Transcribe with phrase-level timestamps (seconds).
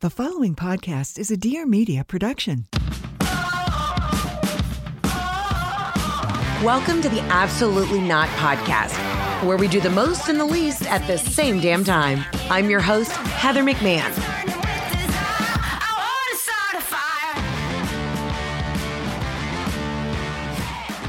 [0.00, 2.68] The following podcast is a Dear Media production.
[6.62, 8.92] Welcome to the Absolutely Not Podcast,
[9.44, 12.24] where we do the most and the least at the same damn time.
[12.48, 14.08] I'm your host, Heather McMahon.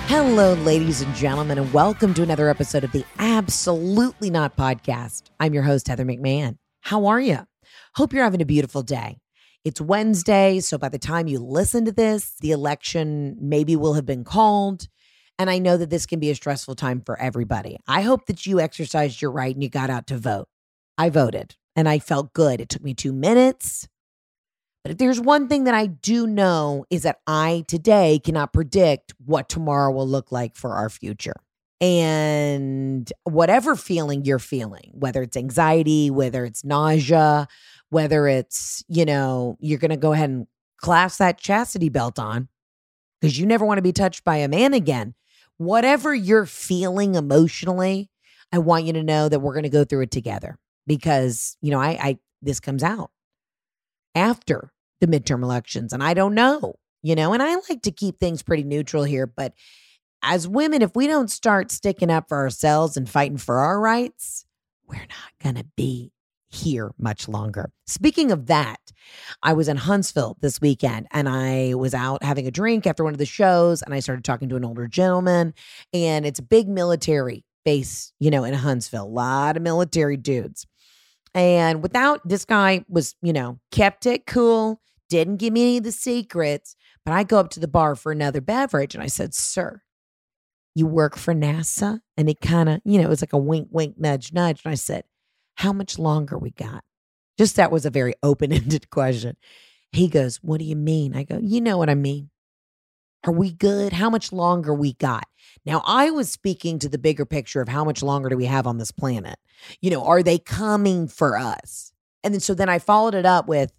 [0.07, 5.29] Hello, ladies and gentlemen, and welcome to another episode of the Absolutely Not Podcast.
[5.39, 6.57] I'm your host, Heather McMahon.
[6.81, 7.45] How are you?
[7.95, 9.17] Hope you're having a beautiful day.
[9.65, 14.05] It's Wednesday, so by the time you listen to this, the election maybe will have
[14.05, 14.87] been called.
[15.37, 17.77] And I know that this can be a stressful time for everybody.
[17.87, 20.47] I hope that you exercised your right and you got out to vote.
[20.97, 22.61] I voted and I felt good.
[22.61, 23.87] It took me two minutes.
[24.83, 29.13] But if there's one thing that I do know is that I today cannot predict
[29.25, 31.35] what tomorrow will look like for our future.
[31.81, 37.47] And whatever feeling you're feeling, whether it's anxiety, whether it's nausea,
[37.89, 42.47] whether it's, you know, you're going to go ahead and clasp that chastity belt on
[43.19, 45.13] because you never want to be touched by a man again.
[45.57, 48.09] Whatever you're feeling emotionally,
[48.51, 50.57] I want you to know that we're going to go through it together
[50.87, 53.11] because, you know, I, I, this comes out
[54.15, 54.71] after
[55.01, 55.93] the midterm elections.
[55.93, 59.27] And I don't know, you know, and I like to keep things pretty neutral here.
[59.27, 59.53] But
[60.21, 64.45] as women, if we don't start sticking up for ourselves and fighting for our rights,
[64.87, 66.11] we're not going to be
[66.49, 67.71] here much longer.
[67.85, 68.79] Speaking of that,
[69.43, 73.13] I was in Huntsville this weekend and I was out having a drink after one
[73.13, 75.53] of the shows and I started talking to an older gentleman
[75.93, 80.65] and it's a big military base, you know, in Huntsville, a lot of military dudes.
[81.35, 85.83] And without this guy was, you know, kept it cool, didn't give me any of
[85.83, 89.35] the secrets, but I go up to the bar for another beverage and I said,
[89.35, 89.81] "Sir,
[90.73, 93.67] you work for NASA?" And he kind of, you know, it was like a wink
[93.71, 95.03] wink nudge nudge and I said,
[95.59, 96.83] "How much longer we got?"
[97.37, 99.37] Just that was a very open-ended question.
[99.91, 102.29] He goes, "What do you mean?" I go, "You know what I mean."
[103.25, 103.91] Are we good?
[103.91, 105.25] How much longer we got?
[105.65, 108.65] Now, I was speaking to the bigger picture of how much longer do we have
[108.65, 109.37] on this planet?
[109.81, 111.91] You know, are they coming for us?
[112.23, 113.73] And then so then I followed it up with,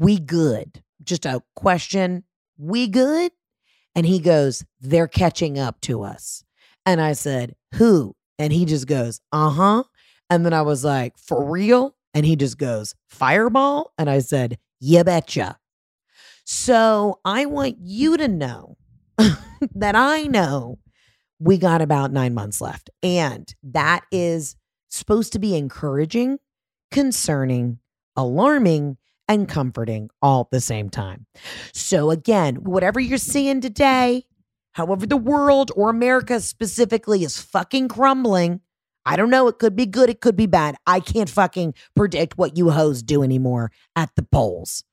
[0.00, 0.82] we good?
[1.04, 2.24] Just a question,
[2.58, 3.30] we good?
[3.94, 6.42] And he goes, they're catching up to us.
[6.84, 8.16] And I said, who?
[8.38, 9.84] And he just goes, uh huh.
[10.30, 11.94] And then I was like, for real?
[12.14, 13.92] And he just goes, fireball?
[13.98, 15.58] And I said, you betcha.
[16.44, 18.76] So I want you to know
[19.74, 20.78] that I know
[21.38, 22.90] we got about nine months left.
[23.02, 24.56] And that is
[24.88, 26.38] supposed to be encouraging,
[26.90, 27.78] concerning,
[28.16, 28.96] alarming,
[29.28, 31.26] and comforting all at the same time.
[31.72, 34.26] So, again, whatever you're seeing today,
[34.72, 38.60] however, the world or America specifically is fucking crumbling.
[39.04, 39.48] I don't know.
[39.48, 40.08] It could be good.
[40.08, 40.76] It could be bad.
[40.86, 44.84] I can't fucking predict what you hoes do anymore at the polls.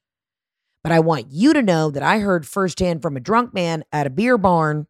[0.84, 4.08] But I want you to know that I heard firsthand from a drunk man at
[4.08, 4.88] a beer barn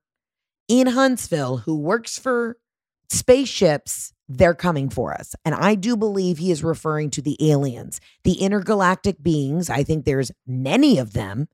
[0.68, 2.58] in Huntsville who works for
[3.10, 4.14] spaceships.
[4.28, 5.36] They're coming for us.
[5.44, 9.70] And I do believe he is referring to the aliens, the intergalactic beings.
[9.70, 11.48] I think there's many of them.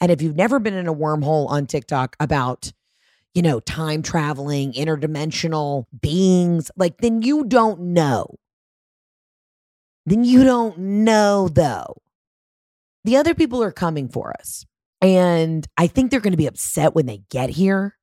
[0.00, 2.72] And if you've never been in a wormhole on TikTok about,
[3.34, 8.36] you know, time traveling, interdimensional beings, like, then you don't know.
[10.06, 12.02] Then you don't know, though
[13.04, 14.64] the other people are coming for us.
[15.00, 17.96] And I think they're going to be upset when they get here.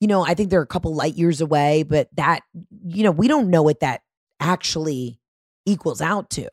[0.00, 2.40] You know, I think they're a couple light years away, but that,
[2.84, 4.02] you know, we don't know what that
[4.40, 5.20] actually
[5.66, 6.48] equals out to.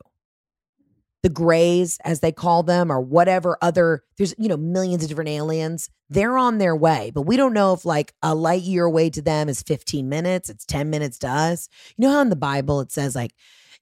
[1.22, 5.28] The grays, as they call them, or whatever other, there's, you know, millions of different
[5.28, 5.90] aliens.
[6.08, 9.22] They're on their way, but we don't know if like a light year away to
[9.22, 11.68] them is 15 minutes, it's 10 minutes to us.
[11.96, 13.32] You know how in the Bible it says, like,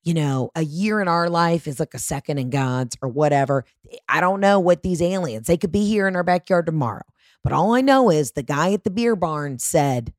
[0.02, 3.64] you know, a year in our life is like a second in God's or whatever.
[4.08, 7.04] I don't know what these aliens, they could be here in our backyard tomorrow.
[7.44, 10.12] But all I know is the guy at the beer barn said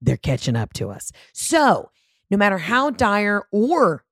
[0.00, 1.12] they're catching up to us.
[1.32, 1.90] So,
[2.30, 4.04] no matter how dire or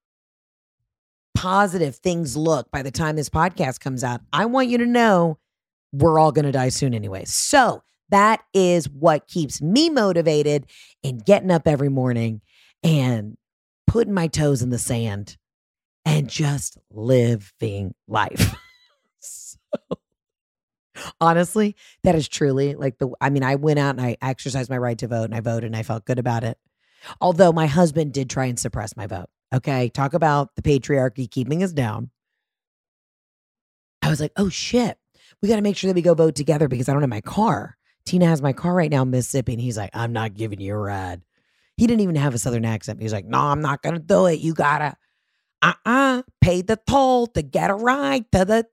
[1.37, 5.39] positive things look by the time this podcast comes out, I want you to know
[5.93, 7.25] we're all going to die soon anyway.
[7.27, 10.67] So, that is what keeps me motivated
[11.03, 12.41] in getting up every morning
[12.85, 13.37] and
[13.89, 15.37] putting my toes in the sand
[16.05, 18.55] and just living life.
[21.21, 24.79] honestly, that is truly like the, I mean, I went out and I exercised my
[24.79, 26.59] right to vote and I voted and I felt good about it.
[27.21, 29.29] Although my husband did try and suppress my vote.
[29.55, 29.89] Okay.
[29.89, 32.11] Talk about the patriarchy keeping us down.
[34.03, 34.99] I was like, oh shit,
[35.43, 37.21] we got to make sure that we go vote together because I don't have my
[37.21, 37.77] car.
[38.05, 39.53] Tina has my car right now in Mississippi.
[39.53, 41.23] And he's like, I'm not giving you a ride.
[41.77, 43.01] He didn't even have a Southern accent.
[43.01, 44.39] He was like, no, I'm not going to do it.
[44.39, 44.97] You got to,
[45.63, 48.67] uh-uh, pay the toll to get a ride to the,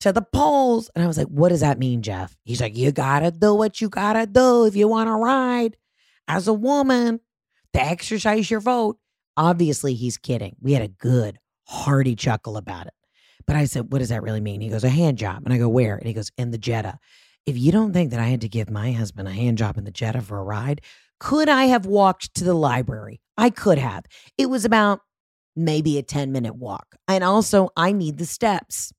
[0.00, 0.88] to the polls.
[0.94, 2.36] And I was like, what does that mean, Jeff?
[2.44, 5.14] He's like, you got to do what you got to do if you want to
[5.14, 5.76] ride
[6.28, 7.20] as a woman
[7.74, 8.98] to exercise your vote.
[9.36, 10.56] Obviously, he's kidding.
[10.60, 12.94] We had a good, hearty chuckle about it.
[13.46, 14.60] But I said, what does that really mean?
[14.60, 15.42] He goes, a hand job.
[15.44, 15.96] And I go, where?
[15.96, 16.98] And he goes, in the Jetta.
[17.46, 19.84] If you don't think that I had to give my husband a hand job in
[19.84, 20.82] the Jetta for a ride,
[21.18, 23.20] could I have walked to the library?
[23.36, 24.04] I could have.
[24.36, 25.00] It was about
[25.56, 26.96] maybe a 10 minute walk.
[27.08, 28.92] And also, I need the steps.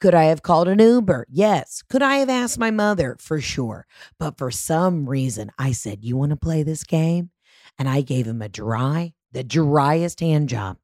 [0.00, 1.26] Could I have called an Uber?
[1.30, 1.82] Yes.
[1.88, 3.16] Could I have asked my mother?
[3.20, 3.86] For sure.
[4.18, 7.30] But for some reason, I said, You want to play this game?
[7.78, 10.78] And I gave him a dry, the driest hand job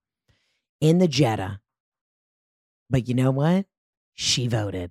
[0.80, 1.60] in the Jetta.
[2.90, 3.66] But you know what?
[4.14, 4.90] She voted.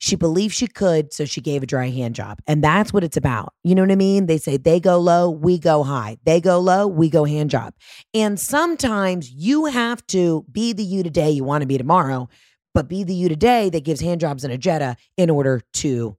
[0.00, 2.40] She believed she could, so she gave a dry hand job.
[2.46, 3.54] And that's what it's about.
[3.64, 4.26] You know what I mean?
[4.26, 6.18] They say they go low, we go high.
[6.24, 7.72] They go low, we go hand job.
[8.12, 12.28] And sometimes you have to be the you today you want to be tomorrow,
[12.74, 16.18] but be the you today that gives hand jobs in a Jetta in order to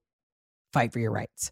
[0.74, 1.52] fight for your rights.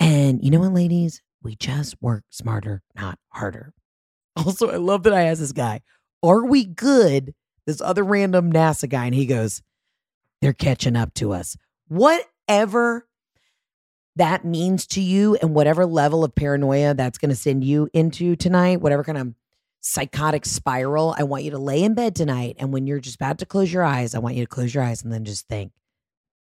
[0.00, 1.22] And you know what, ladies?
[1.42, 3.72] We just work smarter, not harder.
[4.46, 5.80] Also, I love that I asked this guy,
[6.22, 7.34] Are we good?
[7.66, 9.62] This other random NASA guy, and he goes,
[10.40, 11.56] They're catching up to us.
[11.88, 13.06] Whatever
[14.16, 18.36] that means to you, and whatever level of paranoia that's going to send you into
[18.36, 19.34] tonight, whatever kind of
[19.80, 22.56] psychotic spiral, I want you to lay in bed tonight.
[22.58, 24.84] And when you're just about to close your eyes, I want you to close your
[24.84, 25.72] eyes and then just think,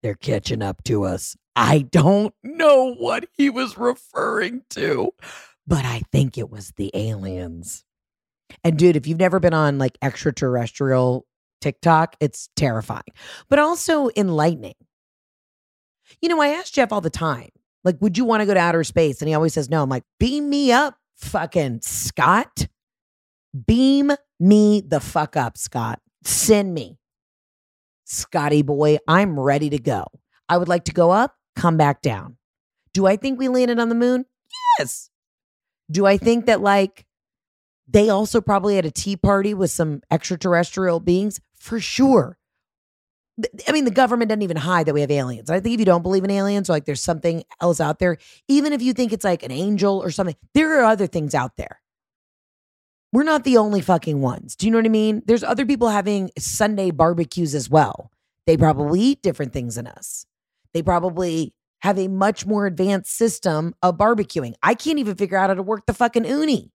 [0.03, 1.35] They're catching up to us.
[1.55, 5.13] I don't know what he was referring to,
[5.65, 7.84] but I think it was the aliens.
[8.63, 11.25] And dude, if you've never been on like extraterrestrial
[11.61, 13.03] TikTok, it's terrifying,
[13.49, 14.75] but also enlightening.
[16.21, 17.49] You know, I ask Jeff all the time,
[17.83, 19.21] like, would you want to go to outer space?
[19.21, 19.81] And he always says no.
[19.81, 22.67] I'm like, beam me up, fucking Scott.
[23.65, 25.99] Beam me the fuck up, Scott.
[26.23, 26.97] Send me.
[28.05, 30.05] Scotty boy, I'm ready to go.
[30.47, 32.37] I would like to go up come back down.
[32.93, 34.25] Do I think we landed on the moon?
[34.77, 35.09] Yes.
[35.89, 37.05] Do I think that like
[37.87, 41.39] they also probably had a tea party with some extraterrestrial beings?
[41.59, 42.37] For sure.
[43.67, 45.49] I mean, the government doesn't even hide that we have aliens.
[45.49, 48.17] I think if you don't believe in aliens or like there's something else out there,
[48.47, 51.57] even if you think it's like an angel or something, there are other things out
[51.57, 51.81] there.
[53.11, 54.55] We're not the only fucking ones.
[54.55, 55.21] Do you know what I mean?
[55.25, 58.11] There's other people having Sunday barbecues as well.
[58.45, 60.25] They probably eat different things than us.
[60.73, 64.53] They probably have a much more advanced system of barbecuing.
[64.63, 66.71] I can't even figure out how to work the fucking Ooni.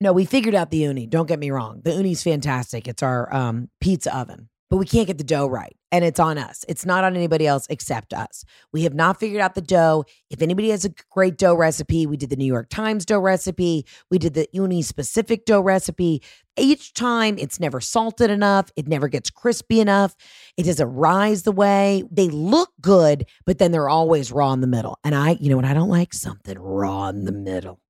[0.00, 1.08] No, we figured out the Ooni.
[1.08, 1.82] Don't get me wrong.
[1.84, 2.88] The Ooni's fantastic.
[2.88, 5.76] It's our um, pizza oven but we can't get the dough right.
[5.92, 6.64] And it's on us.
[6.68, 8.44] It's not on anybody else except us.
[8.72, 10.04] We have not figured out the dough.
[10.30, 13.84] If anybody has a great dough recipe, we did the New York Times dough recipe,
[14.08, 16.22] we did the Ooni specific dough recipe.
[16.56, 20.14] Each time it's never salted enough, it never gets crispy enough,
[20.56, 22.04] it doesn't rise the way.
[22.08, 24.96] They look good, but then they're always raw in the middle.
[25.02, 26.14] And I, you know what I don't like?
[26.14, 27.80] Something raw in the middle.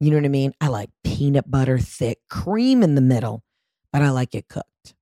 [0.00, 0.52] You know what I mean?
[0.60, 3.42] I like peanut butter thick cream in the middle,
[3.92, 4.94] but I like it cooked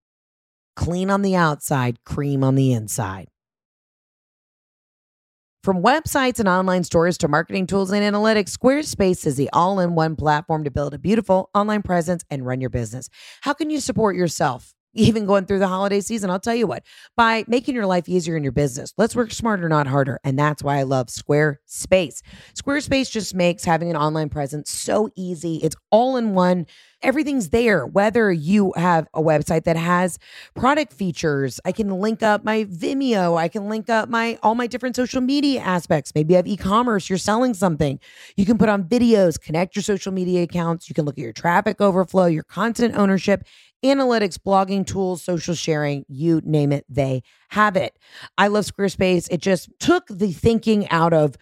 [0.76, 3.28] clean on the outside, cream on the inside.
[5.64, 9.96] From websites and online stores to marketing tools and analytics, Squarespace is the all in
[9.96, 13.08] one platform to build a beautiful online presence and run your business.
[13.40, 14.75] How can you support yourself?
[14.96, 16.82] Even going through the holiday season, I'll tell you what,
[17.16, 18.92] by making your life easier in your business.
[18.96, 20.18] Let's work smarter, not harder.
[20.24, 22.22] And that's why I love Squarespace.
[22.54, 25.56] Squarespace just makes having an online presence so easy.
[25.56, 26.66] It's all in one
[27.02, 27.86] everything's there.
[27.86, 30.18] Whether you have a website that has
[30.54, 34.66] product features, I can link up my Vimeo, I can link up my all my
[34.66, 36.12] different social media aspects.
[36.14, 38.00] Maybe you have e-commerce, you're selling something.
[38.36, 41.32] You can put on videos, connect your social media accounts, you can look at your
[41.32, 43.44] traffic overflow, your content ownership,
[43.84, 47.98] analytics, blogging tools, social sharing, you name it, they have it.
[48.38, 49.28] I love Squarespace.
[49.30, 51.36] It just took the thinking out of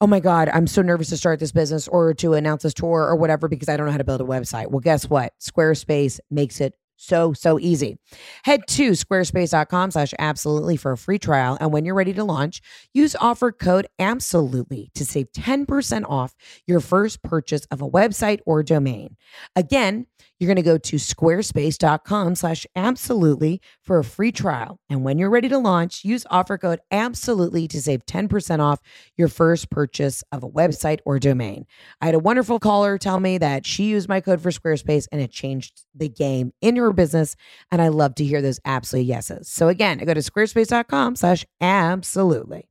[0.00, 3.04] oh my God, I'm so nervous to start this business or to announce this tour
[3.04, 4.70] or whatever because I don't know how to build a website.
[4.70, 5.32] Well, guess what?
[5.40, 7.98] Squarespace makes it so, so easy.
[8.44, 11.56] Head to squarespace.com slash absolutely for a free trial.
[11.60, 12.60] And when you're ready to launch,
[12.94, 16.34] use offer code absolutely to save 10% off
[16.66, 19.16] your first purchase of a website or domain.
[19.54, 20.06] Again,
[20.38, 24.78] you're going to go to squarespace.com slash absolutely for a free trial.
[24.90, 28.80] And when you're ready to launch, use offer code absolutely to save 10% off
[29.16, 31.66] your first purchase of a website or domain.
[32.00, 35.20] I had a wonderful caller tell me that she used my code for Squarespace and
[35.20, 37.36] it changed the game in her business.
[37.70, 39.48] And I love to hear those absolute yeses.
[39.48, 42.68] So again, go to squarespace.com slash absolutely.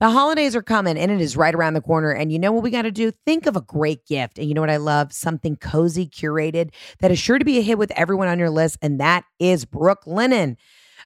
[0.00, 2.10] The holidays are coming and it is right around the corner.
[2.10, 3.10] And you know what we got to do?
[3.10, 4.38] Think of a great gift.
[4.38, 5.12] And you know what I love?
[5.12, 8.76] Something cozy, curated that is sure to be a hit with everyone on your list.
[8.82, 10.56] And that is Brooklinen.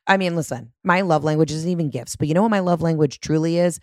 [0.07, 2.80] I mean, listen, my love language isn't even gifts, but you know what my love
[2.80, 3.78] language truly is?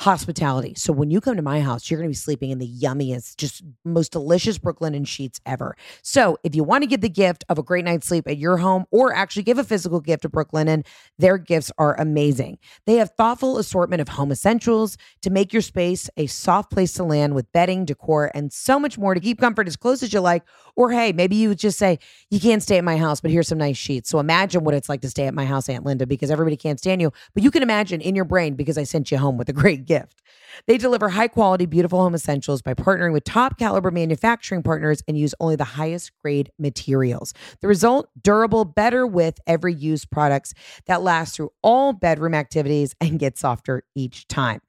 [0.00, 0.74] Hospitality.
[0.76, 3.36] So when you come to my house, you're going to be sleeping in the yummiest,
[3.36, 5.76] just most delicious Brooklinen sheets ever.
[6.02, 8.58] So if you want to give the gift of a great night's sleep at your
[8.58, 10.86] home or actually give a physical gift to Brooklinen,
[11.18, 12.58] their gifts are amazing.
[12.86, 17.02] They have thoughtful assortment of home essentials to make your space a soft place to
[17.02, 20.20] land with bedding, decor, and so much more to keep comfort as close as you
[20.20, 20.44] like.
[20.78, 21.98] Or hey, maybe you just say,
[22.30, 24.08] you can't stay at my house, but here's some nice sheets.
[24.08, 26.78] So imagine what it's like to stay at my house, Aunt Linda, because everybody can't
[26.78, 27.12] stand you.
[27.34, 29.86] But you can imagine in your brain because I sent you home with a great
[29.86, 30.22] gift.
[30.68, 35.18] They deliver high quality, beautiful home essentials by partnering with top caliber manufacturing partners and
[35.18, 37.34] use only the highest grade materials.
[37.60, 40.54] The result durable, better with every use products
[40.86, 44.60] that last through all bedroom activities and get softer each time.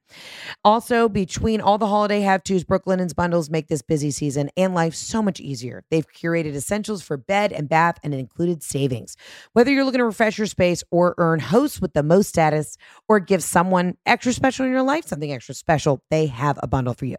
[0.64, 4.94] Also, between all the holiday have tos, Brooklinen's bundles make this busy season and life
[4.94, 5.84] so much easier.
[5.90, 9.16] They've curated essentials for bed and bath and included savings.
[9.52, 12.76] Whether you're looking to refresh your space or earn hosts with the most status
[13.08, 16.94] or give someone extra special in your life something extra special, they have a bundle
[16.94, 17.16] for you.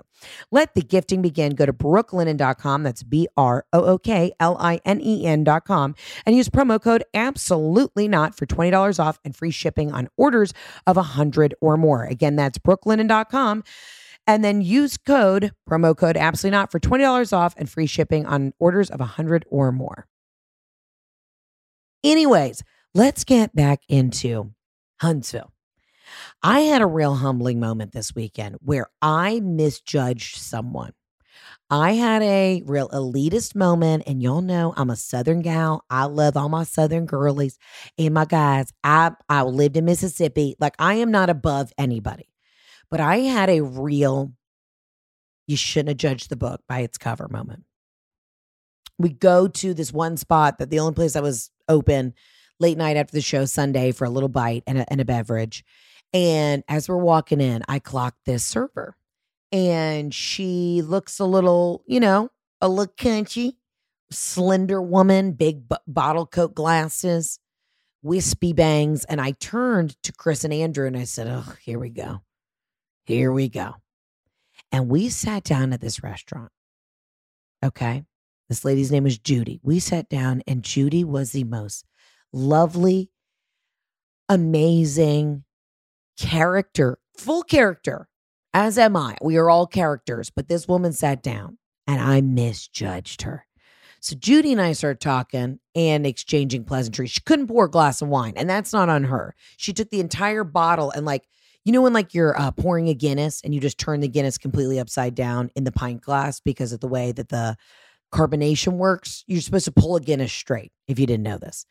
[0.52, 1.56] Let the gifting begin.
[1.56, 2.84] Go to brooklinen.com.
[2.84, 5.96] That's B R O O K L I N E N.com
[6.26, 10.54] and use promo code absolutely not for $20 off and free shipping on orders
[10.88, 12.04] of a 100 or more.
[12.04, 13.64] Again, that's brooklinen.com
[14.28, 18.54] and then use code promo code absolutely not for $20 off and free shipping on
[18.60, 20.08] orders of a 100 or more.
[22.04, 24.54] Anyways, let's get back into
[25.02, 25.52] Huntsville.
[26.44, 30.92] I had a real humbling moment this weekend where I misjudged someone.
[31.70, 35.86] I had a real elitist moment, and y'all know I'm a Southern gal.
[35.90, 37.58] I love all my Southern girlies
[37.98, 38.74] and my guys.
[38.84, 40.56] I I lived in Mississippi.
[40.60, 42.28] Like I am not above anybody,
[42.92, 44.34] but I had a real.
[45.48, 47.64] You shouldn't have judged the book by its cover moment.
[49.00, 52.14] We go to this one spot that the only place that was open
[52.60, 55.64] late night after the show Sunday for a little bite and a, and a beverage.
[56.14, 58.96] And as we're walking in, I clocked this server
[59.52, 62.30] and she looks a little, you know,
[62.62, 63.58] a little country,
[64.12, 67.40] slender woman, big b- bottle coat glasses,
[68.04, 69.06] wispy bangs.
[69.06, 72.22] And I turned to Chris and Andrew and I said, Oh, here we go.
[73.04, 73.76] Here we go.
[74.72, 76.52] And we sat down at this restaurant.
[77.64, 78.06] Okay.
[78.50, 79.60] This lady's name was Judy.
[79.64, 81.86] We sat down and Judy was the most
[82.34, 83.10] lovely,
[84.28, 85.44] amazing
[86.18, 88.08] character, full character
[88.54, 89.16] as am I.
[89.22, 93.46] We are all characters, but this woman sat down and I misjudged her.
[94.02, 97.12] So Judy and I started talking and exchanging pleasantries.
[97.12, 99.36] She couldn't pour a glass of wine, and that's not on her.
[99.58, 101.28] She took the entire bottle and like,
[101.66, 104.38] you know when like you're uh, pouring a Guinness and you just turn the Guinness
[104.38, 107.56] completely upside down in the pint glass because of the way that the
[108.14, 109.24] carbonation works.
[109.28, 111.66] You're supposed to pull a Guinness straight if you didn't know this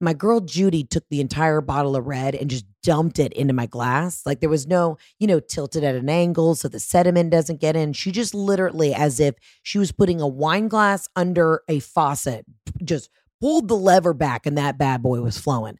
[0.00, 3.66] my girl Judy took the entire bottle of red and just dumped it into my
[3.66, 4.22] glass.
[4.26, 7.76] Like there was no, you know, tilted at an angle so the sediment doesn't get
[7.76, 7.92] in.
[7.92, 12.44] She just literally, as if she was putting a wine glass under a faucet,
[12.84, 13.08] just
[13.40, 15.78] pulled the lever back and that bad boy was flowing.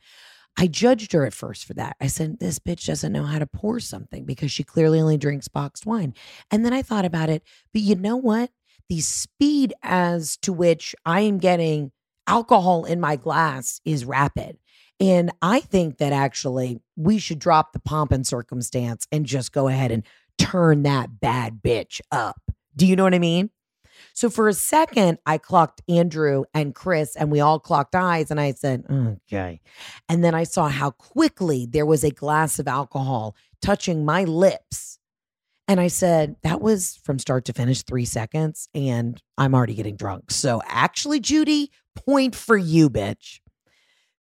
[0.56, 1.96] I judged her at first for that.
[2.00, 5.49] I said, This bitch doesn't know how to pour something because she clearly only drinks
[5.49, 6.14] boxed wine.
[6.50, 7.42] And then I thought about it,
[7.73, 8.50] but you know what?
[8.88, 11.92] The speed as to which I am getting
[12.26, 14.58] alcohol in my glass is rapid.
[15.00, 19.68] And I think that actually we should drop the pomp and circumstance and just go
[19.68, 20.04] ahead and
[20.38, 22.40] turn that bad bitch up.
[22.76, 23.50] Do you know what I mean?
[24.12, 28.40] So for a second, I clocked Andrew and Chris, and we all clocked eyes, and
[28.40, 28.84] I said,
[29.26, 29.61] okay.
[30.08, 34.99] And then I saw how quickly there was a glass of alcohol touching my lips.
[35.66, 39.96] And I said, that was from start to finish three seconds, and I'm already getting
[39.96, 40.30] drunk.
[40.30, 43.40] So actually, Judy, point for you, bitch.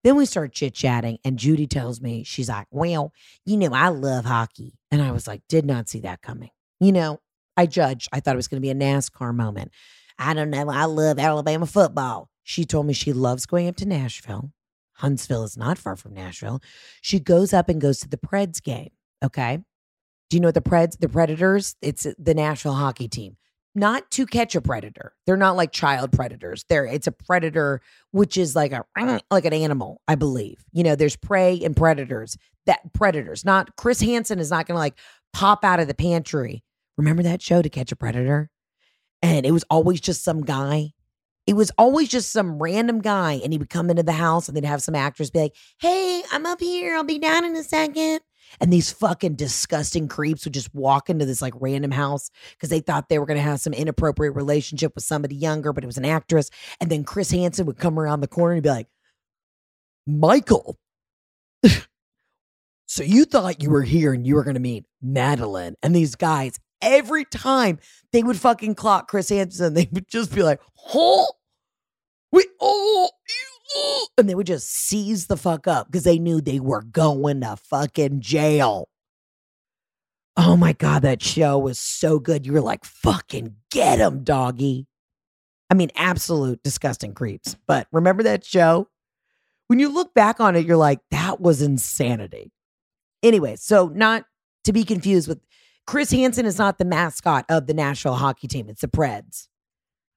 [0.03, 3.11] Then we start chit chatting, and Judy tells me, she's like, Well,
[3.45, 4.73] you know, I love hockey.
[4.91, 6.49] And I was like, Did not see that coming.
[6.79, 7.19] You know,
[7.57, 8.09] I judged.
[8.11, 9.71] I thought it was going to be a NASCAR moment.
[10.17, 10.69] I don't know.
[10.69, 12.29] I love Alabama football.
[12.43, 14.51] She told me she loves going up to Nashville.
[14.95, 16.61] Huntsville is not far from Nashville.
[17.01, 18.89] She goes up and goes to the Preds game.
[19.23, 19.59] Okay.
[20.29, 21.75] Do you know the Preds, the Predators?
[21.81, 23.37] It's the Nashville hockey team.
[23.73, 25.13] Not to catch a predator.
[25.25, 26.65] They're not like child predators.
[26.67, 27.81] They're it's a predator,
[28.11, 28.85] which is like a
[29.31, 30.63] like an animal, I believe.
[30.73, 32.37] You know, there's prey and predators.
[32.65, 34.97] That predators, not Chris Hansen is not gonna like
[35.31, 36.63] pop out of the pantry.
[36.97, 38.49] Remember that show to catch a predator?
[39.21, 40.91] And it was always just some guy.
[41.47, 44.55] It was always just some random guy, and he would come into the house and
[44.55, 46.95] they'd have some actress be like, Hey, I'm up here.
[46.95, 48.21] I'll be down in a second.
[48.59, 52.81] And these fucking disgusting creeps would just walk into this like random house because they
[52.81, 55.97] thought they were going to have some inappropriate relationship with somebody younger, but it was
[55.97, 56.49] an actress.
[56.79, 58.87] And then Chris Hansen would come around the corner and be like,
[60.05, 60.77] Michael,
[62.85, 65.75] so you thought you were here and you were going to meet Madeline.
[65.81, 67.79] And these guys, every time
[68.11, 70.59] they would fucking clock Chris Hansen, they would just be like,
[70.93, 71.27] oh,
[72.31, 73.09] we, oh,
[73.75, 77.41] oh, and they would just seize the fuck up because they knew they were going
[77.41, 78.87] to fucking jail.
[80.37, 82.45] Oh my God, that show was so good.
[82.45, 84.87] You were like, fucking get him, doggy.
[85.69, 87.55] I mean, absolute disgusting creeps.
[87.67, 88.87] But remember that show?
[89.67, 92.51] When you look back on it, you're like, that was insanity.
[93.23, 94.25] Anyway, so not
[94.63, 95.39] to be confused with
[95.91, 98.69] Chris Hansen is not the mascot of the National hockey team.
[98.69, 99.49] It's the Preds.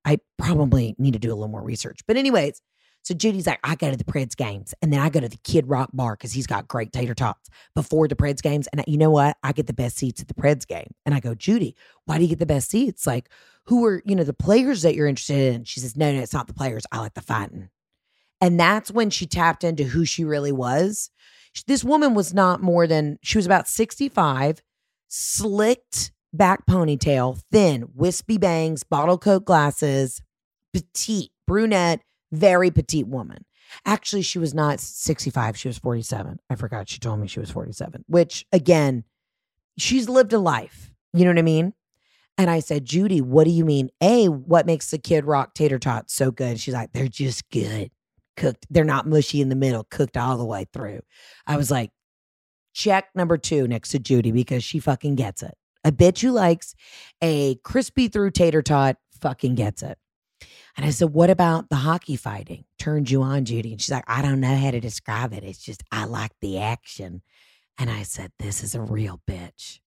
[0.05, 1.99] I probably need to do a little more research.
[2.07, 2.63] But, anyways,
[3.03, 5.37] so Judy's like, I go to the Preds games and then I go to the
[5.39, 8.69] Kid Rock bar because he's got great tater tots before the Preds games.
[8.69, 9.37] And you know what?
[9.43, 10.95] I get the best seats at the Preds game.
[11.05, 13.05] And I go, Judy, why do you get the best seats?
[13.05, 13.29] Like,
[13.65, 15.65] who are, you know, the players that you're interested in?
[15.65, 16.85] She says, No, no, it's not the players.
[16.93, 17.69] I like the fighting.
[18.41, 21.11] And that's when she tapped into who she really was.
[21.67, 24.63] This woman was not more than, she was about 65,
[25.17, 30.21] slicked back ponytail, thin, wispy bangs, bottle coat glasses,
[30.73, 32.01] petite, brunette,
[32.33, 33.45] very petite woman.
[33.87, 36.41] Actually, she was not 65, she was 47.
[36.51, 39.05] I forgot she told me she was 47, which again,
[39.79, 40.91] she's lived a life.
[41.13, 41.75] You know what I mean?
[42.37, 43.91] And I said, Judy, what do you mean?
[44.01, 46.59] A, what makes the Kid Rock tater tots so good?
[46.59, 47.93] She's like, they're just good.
[48.37, 48.67] Cooked.
[48.69, 51.03] They're not mushy in the middle, cooked all the way through.
[51.47, 51.93] I was like,
[52.75, 55.55] check number two next to Judy because she fucking gets it.
[55.85, 56.75] A bitch who likes
[57.23, 59.99] a crispy through tater tot fucking gets it.
[60.77, 62.65] And I said, What about the hockey fighting?
[62.79, 63.73] Turned you on, Judy.
[63.73, 65.45] And she's like, I don't know how to describe it.
[65.45, 67.23] It's just, I like the action.
[67.79, 69.79] And I said, This is a real bitch.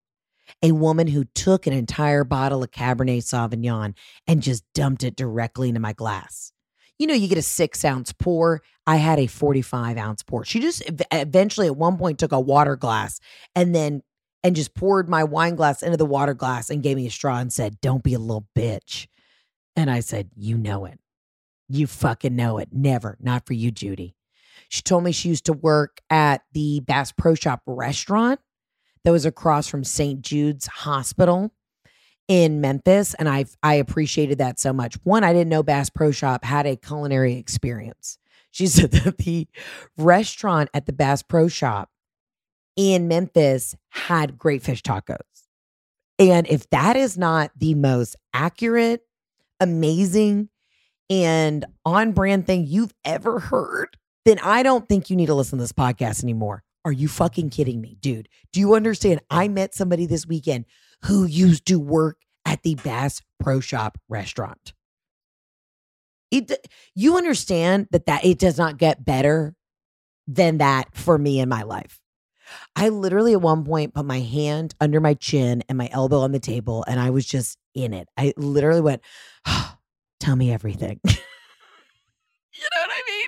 [0.62, 3.94] A woman who took an entire bottle of Cabernet Sauvignon
[4.28, 6.52] and just dumped it directly into my glass.
[6.98, 8.62] You know, you get a six ounce pour.
[8.86, 10.44] I had a 45 ounce pour.
[10.44, 10.82] She just
[11.12, 13.20] eventually at one point took a water glass
[13.54, 14.02] and then
[14.42, 17.38] and just poured my wine glass into the water glass and gave me a straw
[17.38, 19.08] and said, Don't be a little bitch.
[19.74, 20.98] And I said, You know it.
[21.68, 22.68] You fucking know it.
[22.72, 23.16] Never.
[23.20, 24.14] Not for you, Judy.
[24.68, 28.40] She told me she used to work at the Bass Pro Shop restaurant
[29.04, 30.20] that was across from St.
[30.20, 31.52] Jude's Hospital
[32.28, 33.14] in Memphis.
[33.14, 34.96] And I I appreciated that so much.
[35.04, 38.18] One, I didn't know Bass Pro Shop had a culinary experience.
[38.50, 39.46] She said that the
[39.96, 41.90] restaurant at the Bass Pro Shop
[42.76, 45.18] in Memphis had great fish tacos.
[46.18, 49.02] And if that is not the most accurate,
[49.60, 50.48] amazing,
[51.10, 55.58] and on brand thing you've ever heard, then I don't think you need to listen
[55.58, 56.64] to this podcast anymore.
[56.84, 58.28] Are you fucking kidding me, dude?
[58.52, 59.20] Do you understand?
[59.30, 60.64] I met somebody this weekend
[61.04, 64.72] who used to work at the Bass Pro Shop restaurant.
[66.30, 69.54] It, you understand that that it does not get better
[70.26, 72.00] than that for me in my life.
[72.74, 76.32] I literally at one point put my hand under my chin and my elbow on
[76.32, 78.08] the table and I was just in it.
[78.16, 79.02] I literally went,
[79.46, 79.74] oh,
[80.20, 81.00] tell me everything.
[81.04, 83.26] you know what I mean?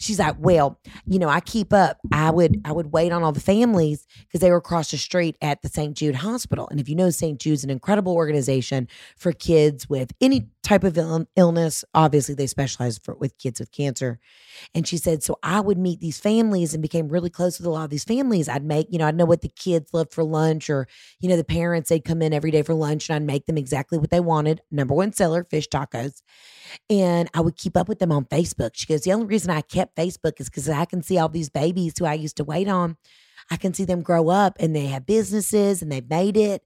[0.00, 1.98] She's like, well, you know, I keep up.
[2.10, 5.36] I would I would wait on all the families because they were across the street
[5.42, 5.96] at the St.
[5.96, 6.66] Jude Hospital.
[6.70, 7.38] And if you know St.
[7.38, 11.84] Jude's an incredible organization for kids with any type of Ill- illness.
[11.94, 14.20] Obviously, they specialize for, with kids with cancer.
[14.72, 17.70] And she said, so I would meet these families and became really close with a
[17.70, 18.48] lot of these families.
[18.48, 20.86] I'd make, you know, I'd know what the kids loved for lunch or,
[21.18, 23.58] you know, the parents, they'd come in every day for lunch and I'd make them
[23.58, 24.60] exactly what they wanted.
[24.70, 26.22] Number one seller, fish tacos.
[26.88, 28.70] And I would keep up with them on Facebook.
[28.74, 31.50] She goes, the only reason I kept Facebook is because I can see all these
[31.50, 32.96] babies who I used to wait on.
[33.50, 36.62] I can see them grow up and they have businesses and they've made it.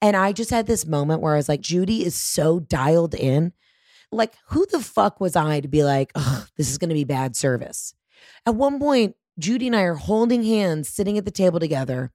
[0.00, 3.52] And I just had this moment where I was like, Judy is so dialed in.
[4.10, 7.04] Like, who the fuck was I to be like, oh, this is going to be
[7.04, 7.94] bad service?
[8.44, 12.12] At one point, Judy and I are holding hands, sitting at the table together,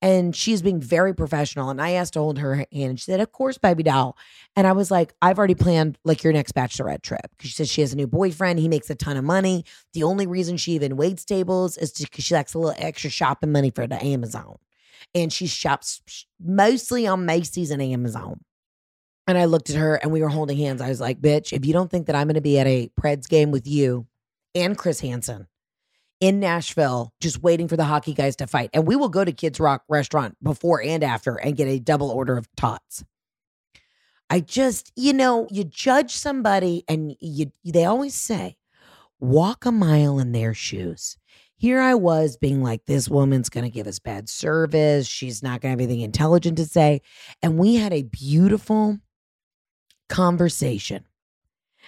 [0.00, 1.70] and she's being very professional.
[1.70, 4.16] And I asked to hold her hand, and she said, Of course, baby doll.
[4.56, 7.26] And I was like, I've already planned like your next bachelorette trip.
[7.40, 8.58] She says she has a new boyfriend.
[8.58, 9.64] He makes a ton of money.
[9.94, 13.52] The only reason she even waits tables is because she likes a little extra shopping
[13.52, 14.56] money for the Amazon
[15.14, 18.40] and she shops mostly on Macy's and Amazon.
[19.26, 20.80] And I looked at her and we were holding hands.
[20.80, 22.90] I was like, bitch, if you don't think that I'm going to be at a
[22.98, 24.06] Preds game with you
[24.54, 25.46] and Chris Hansen
[26.20, 29.32] in Nashville, just waiting for the hockey guys to fight, and we will go to
[29.32, 33.04] Kids Rock restaurant before and after and get a double order of tots.
[34.30, 38.56] I just, you know, you judge somebody and you they always say,
[39.20, 41.17] walk a mile in their shoes
[41.58, 45.08] here I was being like, this woman's going to give us bad service.
[45.08, 47.02] She's not going to have anything intelligent to say.
[47.42, 48.98] And we had a beautiful
[50.08, 51.04] conversation.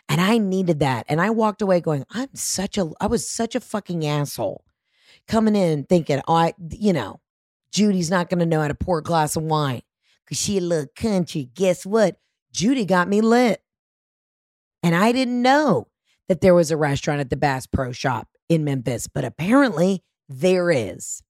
[0.08, 1.06] And I needed that.
[1.08, 4.64] And I walked away going, I'm such a, I was such a fucking asshole
[5.28, 7.20] coming in thinking, oh, I, you know,
[7.70, 9.82] Judy's not going to know how to pour a glass of wine
[10.24, 11.48] because she a little country.
[11.54, 12.16] Guess what?
[12.52, 13.62] Judy got me lit.
[14.82, 15.86] And I didn't know
[16.26, 20.70] that there was a restaurant at the Bass Pro Shop in Memphis, but apparently there
[20.70, 21.22] is.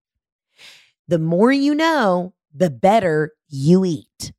[1.06, 4.32] The more you know, the better you eat.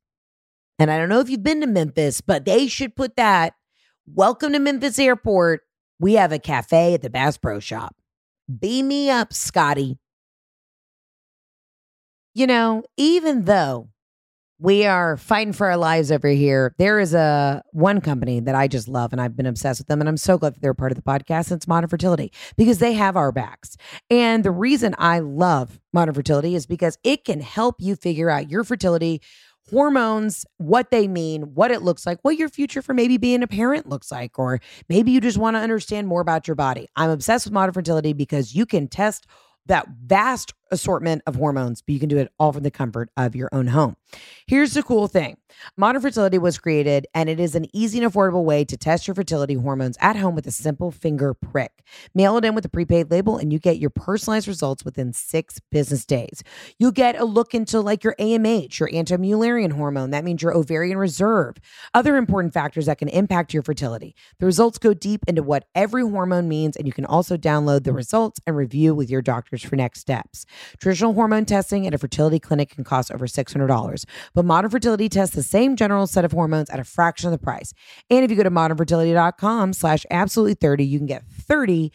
[0.78, 3.54] And I don't know if you've been to Memphis, but they should put that.
[4.04, 5.60] Welcome to Memphis Airport.
[6.00, 7.94] We have a cafe at the Bass Pro Shop.
[8.58, 9.98] Beam me up, Scotty.
[12.34, 13.90] You know, even though
[14.62, 16.72] we are fighting for our lives over here.
[16.78, 20.00] There is a one company that I just love and I've been obsessed with them.
[20.00, 21.50] And I'm so glad that they're part of the podcast.
[21.50, 23.76] It's Modern Fertility because they have our backs.
[24.08, 28.50] And the reason I love Modern Fertility is because it can help you figure out
[28.50, 29.20] your fertility
[29.68, 33.48] hormones, what they mean, what it looks like, what your future for maybe being a
[33.48, 36.86] parent looks like, or maybe you just want to understand more about your body.
[36.94, 39.26] I'm obsessed with modern fertility because you can test
[39.66, 43.36] that vast assortment of hormones, but you can do it all from the comfort of
[43.36, 43.96] your own home.
[44.46, 45.36] Here's the cool thing
[45.76, 49.14] Modern Fertility was created, and it is an easy and affordable way to test your
[49.14, 51.84] fertility hormones at home with a simple finger prick.
[52.14, 55.60] Mail it in with a prepaid label, and you get your personalized results within six
[55.70, 56.42] business days.
[56.78, 60.10] You'll get a look into like your AMH, your anti-Mullerian hormone.
[60.10, 61.56] That means your ovarian reserve,
[61.94, 64.14] other important factors that can impact your fertility.
[64.38, 67.92] The results go deep into what every hormone means, and you can also download the
[67.92, 70.46] results and review with your doctors for next steps.
[70.78, 75.34] Traditional hormone testing at a fertility clinic can cost over $600, but modern fertility tests
[75.34, 77.72] the same general set of hormones at a fraction of the price.
[78.10, 81.90] And if you go to modernfertility.com slash absolutely 30, you can get $30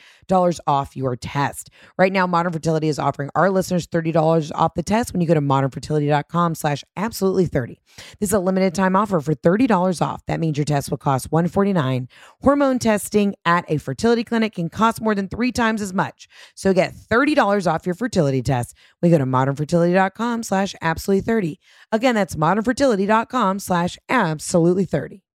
[0.68, 1.70] off your test.
[1.98, 5.34] Right now, Modern Fertility is offering our listeners $30 off the test when you go
[5.34, 7.80] to modernfertility.com slash absolutely 30.
[8.20, 10.26] This is a limited time offer for $30 off.
[10.28, 12.08] That means your test will cost $149.
[12.42, 16.28] Hormone testing at a fertility clinic can cost more than three times as much.
[16.56, 21.60] So get $30 off your fertility test we go to modernfertility.com slash absolutely 30.
[21.92, 25.27] Again, that's modernfertility.com slash absolutely 30.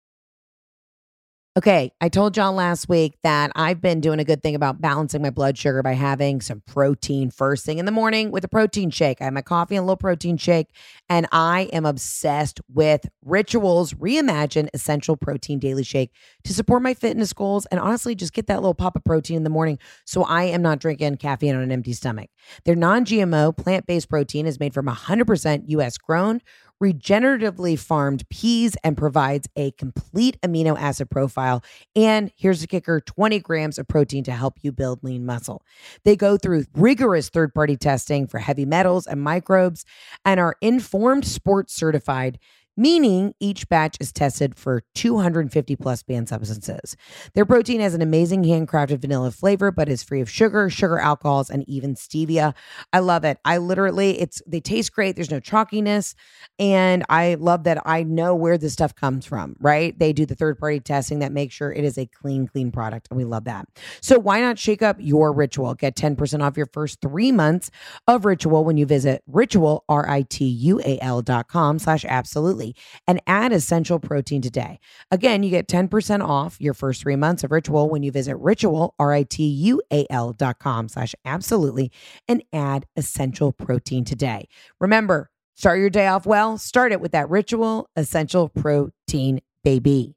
[1.54, 5.20] Okay, I told John last week that I've been doing a good thing about balancing
[5.20, 8.88] my blood sugar by having some protein first thing in the morning with a protein
[8.88, 9.20] shake.
[9.20, 10.68] I have my coffee and a little protein shake,
[11.10, 16.12] and I am obsessed with Rituals Reimagine Essential Protein Daily Shake
[16.44, 19.44] to support my fitness goals and honestly just get that little pop of protein in
[19.44, 22.30] the morning so I am not drinking caffeine on an empty stomach.
[22.64, 26.40] Their non GMO plant based protein is made from 100% US grown
[26.82, 31.62] regeneratively farmed peas and provides a complete amino acid profile.
[31.94, 35.62] And here's the kicker 20 grams of protein to help you build lean muscle.
[36.04, 39.84] They go through rigorous third party testing for heavy metals and microbes
[40.24, 42.40] and are informed sports certified
[42.76, 46.96] meaning each batch is tested for 250 plus banned substances.
[47.34, 51.50] Their protein has an amazing handcrafted vanilla flavor, but is free of sugar, sugar alcohols,
[51.50, 52.54] and even stevia.
[52.92, 53.38] I love it.
[53.44, 55.16] I literally, it's they taste great.
[55.16, 56.14] There's no chalkiness,
[56.58, 59.56] and I love that I know where this stuff comes from.
[59.60, 59.98] Right?
[59.98, 63.08] They do the third party testing that makes sure it is a clean, clean product,
[63.10, 63.66] and we love that.
[64.00, 65.74] So why not shake up your ritual?
[65.74, 67.70] Get 10% off your first three months
[68.06, 72.04] of Ritual when you visit Ritual R I T U A L dot com slash
[72.04, 72.71] absolutely.
[73.06, 74.78] And add essential protein today.
[75.10, 78.94] Again, you get 10% off your first three months of Ritual when you visit Ritual,
[78.98, 81.90] R-I-T-U-A-L dot com slash absolutely
[82.28, 84.48] and add essential protein today.
[84.80, 86.58] Remember, start your day off well.
[86.58, 90.14] Start it with that Ritual Essential Protein Baby.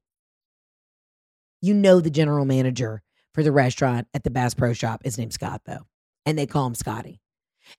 [1.61, 3.01] You know the general manager
[3.33, 5.01] for the restaurant at the Bass Pro Shop.
[5.03, 5.87] His name's Scott, though,
[6.25, 7.21] and they call him Scotty.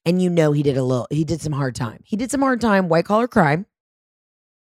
[0.04, 2.00] And you know he did a little, he did some hard time.
[2.04, 3.66] He did some hard time, white collar crime,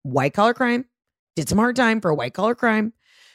[0.02, 0.84] white collar crime,
[1.36, 2.92] did some hard time for a white collar crime,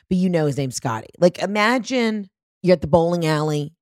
[0.09, 1.09] but you know his name's Scotty.
[1.19, 2.29] Like imagine
[2.61, 3.73] you're at the bowling alley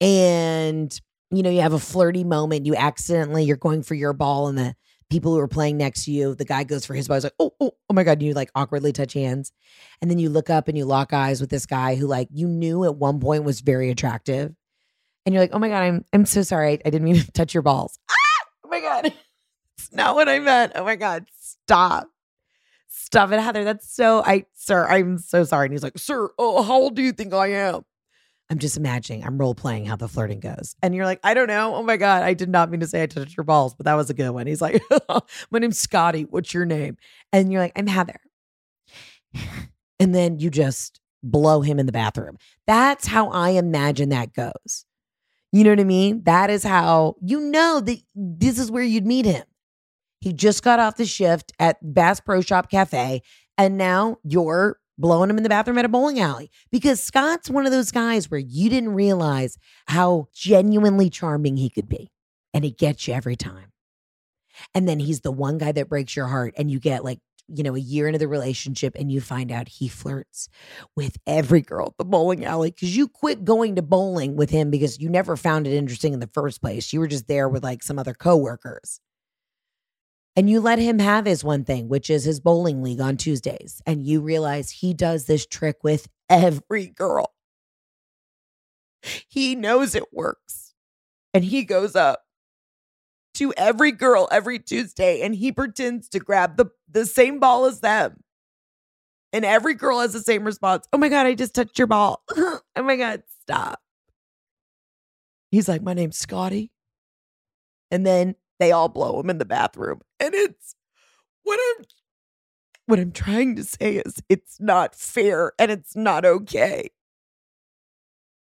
[0.00, 0.98] and
[1.30, 4.58] you know you have a flirty moment, you accidentally you're going for your ball and
[4.58, 4.74] the
[5.10, 7.34] people who are playing next to you, the guy goes for his ball, he's like,
[7.38, 8.12] oh, oh, oh my God.
[8.12, 9.52] And you like awkwardly touch hands.
[10.00, 12.48] And then you look up and you lock eyes with this guy who like you
[12.48, 14.54] knew at one point was very attractive
[15.24, 16.74] and you're like, oh my God, I'm I'm so sorry.
[16.84, 17.98] I didn't mean to touch your balls.
[18.10, 18.46] Ah!
[18.64, 19.12] Oh my God.
[19.76, 20.72] It's not what I meant.
[20.76, 21.26] Oh my God.
[21.36, 22.08] Stop.
[22.96, 23.64] Stop it, Heather.
[23.64, 25.66] That's so I sir, I'm so sorry.
[25.66, 27.84] And he's like, Sir, oh, how old do you think I am?
[28.50, 30.76] I'm just imagining, I'm role playing how the flirting goes.
[30.80, 31.74] And you're like, I don't know.
[31.74, 32.22] Oh my God.
[32.22, 34.30] I did not mean to say I touched your balls, but that was a good
[34.30, 34.46] one.
[34.46, 34.80] He's like,
[35.50, 36.22] My name's Scotty.
[36.22, 36.96] What's your name?
[37.32, 38.20] And you're like, I'm Heather.
[40.00, 42.36] And then you just blow him in the bathroom.
[42.66, 44.84] That's how I imagine that goes.
[45.52, 46.24] You know what I mean?
[46.24, 49.44] That is how you know that this is where you'd meet him.
[50.24, 53.20] He just got off the shift at Bass Pro Shop Cafe,
[53.58, 57.66] and now you're blowing him in the bathroom at a bowling alley because Scott's one
[57.66, 62.10] of those guys where you didn't realize how genuinely charming he could be.
[62.54, 63.72] And he gets you every time.
[64.74, 67.62] And then he's the one guy that breaks your heart, and you get like you
[67.62, 70.48] know, a year into the relationship and you find out he flirts
[70.96, 74.70] with every girl at the bowling alley because you quit going to bowling with him
[74.70, 76.90] because you never found it interesting in the first place.
[76.94, 78.98] You were just there with like some other coworkers.
[80.36, 83.80] And you let him have his one thing, which is his bowling league on Tuesdays.
[83.86, 87.32] And you realize he does this trick with every girl.
[89.28, 90.74] He knows it works.
[91.32, 92.24] And he goes up
[93.34, 97.80] to every girl every Tuesday and he pretends to grab the, the same ball as
[97.80, 98.22] them.
[99.32, 100.86] And every girl has the same response.
[100.92, 102.22] Oh my God, I just touched your ball.
[102.36, 103.80] oh my God, stop.
[105.50, 106.70] He's like, My name's Scotty.
[107.90, 110.00] And then they all blow him in the bathroom.
[110.20, 110.74] And it's
[111.42, 111.84] what I'm
[112.86, 116.90] what I'm trying to say is it's not fair and it's not okay.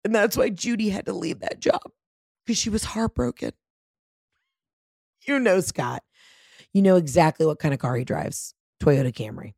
[0.04, 1.82] And that's why Judy had to leave that job
[2.44, 3.52] because she was heartbroken.
[5.26, 6.02] You know Scott.
[6.72, 9.52] You know exactly what kind of car he drives Toyota Camry.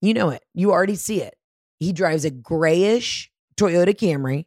[0.00, 0.42] You know it.
[0.54, 1.34] You already see it.
[1.78, 4.46] He drives a grayish Toyota Camry,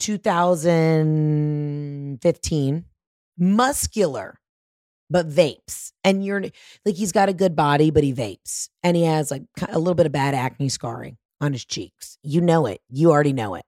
[0.00, 2.84] 2015,
[3.38, 4.40] muscular,
[5.10, 5.92] but vapes.
[6.02, 6.42] And you're
[6.84, 8.68] like, he's got a good body, but he vapes.
[8.82, 12.18] And he has like a little bit of bad acne scarring on his cheeks.
[12.22, 12.80] You know it.
[12.88, 13.64] You already know it.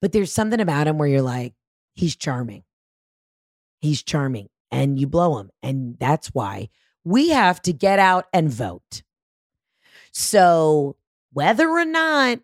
[0.00, 1.54] But there's something about him where you're like,
[1.94, 2.64] he's charming.
[3.80, 5.50] He's charming and you blow him.
[5.62, 6.68] And that's why
[7.04, 9.02] we have to get out and vote.
[10.12, 10.96] So,
[11.32, 12.40] whether or not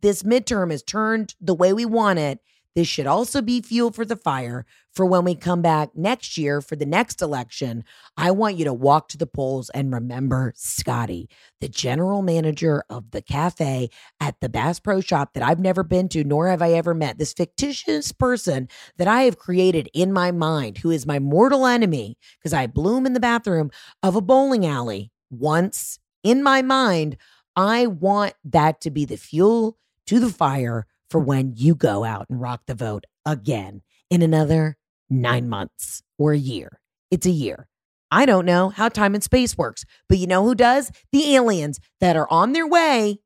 [0.00, 2.40] this midterm is turned the way we want it,
[2.78, 6.60] this should also be fuel for the fire for when we come back next year
[6.60, 7.82] for the next election.
[8.16, 11.28] I want you to walk to the polls and remember Scotty,
[11.60, 16.08] the general manager of the cafe at the Bass Pro Shop that I've never been
[16.10, 17.18] to, nor have I ever met.
[17.18, 22.16] This fictitious person that I have created in my mind, who is my mortal enemy,
[22.38, 23.72] because I bloom in the bathroom
[24.04, 27.16] of a bowling alley once in my mind.
[27.56, 32.26] I want that to be the fuel to the fire for when you go out
[32.28, 34.76] and rock the vote again in another
[35.10, 36.80] nine months or a year.
[37.10, 37.68] It's a year.
[38.10, 40.90] I don't know how time and space works, but you know who does?
[41.12, 43.20] The aliens that are on their way,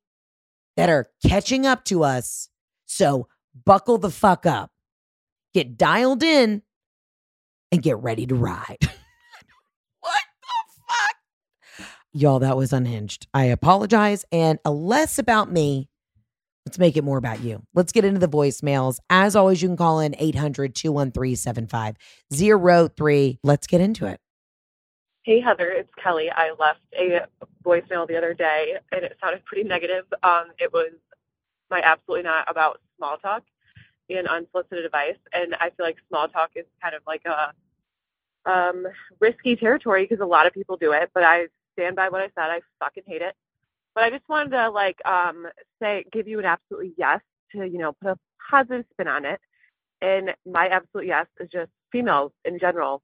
[0.76, 2.48] that are catching up to us.
[2.86, 3.28] So
[3.64, 4.70] buckle the fuck up,
[5.54, 6.62] get dialed in,
[7.70, 8.78] and get ready to ride.
[10.00, 11.86] what the fuck?
[12.12, 13.28] Y'all, that was unhinged.
[13.32, 14.24] I apologize.
[14.32, 15.88] And a less about me
[16.66, 17.62] Let's make it more about you.
[17.74, 18.98] Let's get into the voicemails.
[19.10, 23.38] As always, you can call in 800 213 7503.
[23.42, 24.20] Let's get into it.
[25.24, 26.30] Hey, Heather, it's Kelly.
[26.30, 27.26] I left a
[27.64, 30.04] voicemail the other day and it sounded pretty negative.
[30.22, 30.92] Um, it was
[31.70, 33.44] my absolutely not about small talk
[34.10, 35.16] and unsolicited advice.
[35.32, 37.52] And I feel like small talk is kind of like a
[38.50, 38.86] um,
[39.20, 42.26] risky territory because a lot of people do it, but I stand by what I
[42.26, 42.50] said.
[42.50, 43.34] I fucking hate it.
[43.94, 45.46] But I just wanted to like um,
[45.80, 47.20] say, give you an absolutely yes
[47.52, 48.18] to you know put a
[48.50, 49.40] positive spin on it.
[50.00, 53.02] And my absolute yes is just females in general.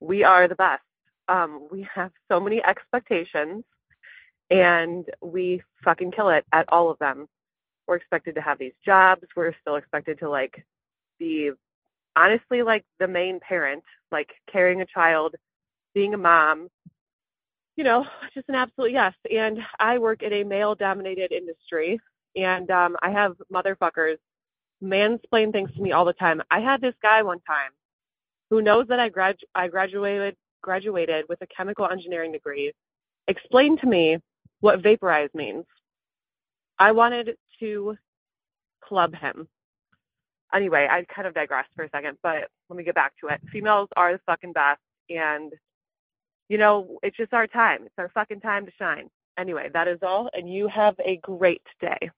[0.00, 0.82] We are the best.
[1.28, 3.64] Um, we have so many expectations
[4.50, 7.26] and we fucking kill it at all of them.
[7.86, 9.22] We're expected to have these jobs.
[9.34, 10.64] We're still expected to like
[11.18, 11.50] be
[12.16, 15.34] honestly like the main parent, like carrying a child,
[15.94, 16.68] being a mom,
[17.76, 19.14] you know, just an absolute yes.
[19.30, 22.00] And I work in a male dominated industry
[22.36, 24.16] and um, I have motherfuckers
[24.82, 26.42] mansplain things to me all the time.
[26.50, 27.70] I had this guy one time
[28.50, 32.72] who knows that I grad I graduated graduated with a chemical engineering degree
[33.28, 34.18] explain to me
[34.60, 35.64] what vaporize means.
[36.78, 37.96] I wanted to
[38.82, 39.48] club him.
[40.52, 43.40] Anyway, I kind of digressed for a second, but let me get back to it.
[43.50, 45.52] Females are the fucking best and
[46.48, 47.82] you know, it's just our time.
[47.84, 49.08] It's our fucking time to shine.
[49.38, 52.10] Anyway, that is all and you have a great day.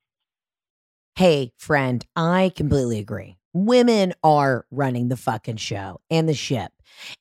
[1.17, 3.39] Hey, friend, I completely agree.
[3.55, 6.73] Women are running the fucking show and the ship.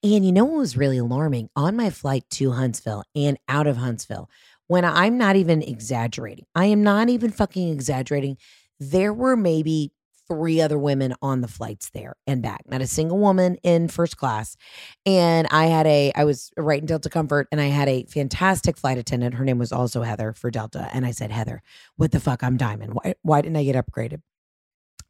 [0.03, 1.49] And you know what was really alarming?
[1.55, 4.29] On my flight to Huntsville and out of Huntsville,
[4.67, 8.37] when I'm not even exaggerating, I am not even fucking exaggerating.
[8.79, 9.93] There were maybe
[10.27, 14.17] three other women on the flights there and back, not a single woman in first
[14.17, 14.57] class.
[15.05, 18.77] And I had a, I was right in Delta Comfort and I had a fantastic
[18.77, 19.35] flight attendant.
[19.35, 20.89] Her name was also Heather for Delta.
[20.93, 21.61] And I said, Heather,
[21.95, 22.43] what the fuck?
[22.43, 22.93] I'm Diamond.
[22.93, 24.21] Why, why didn't I get upgraded?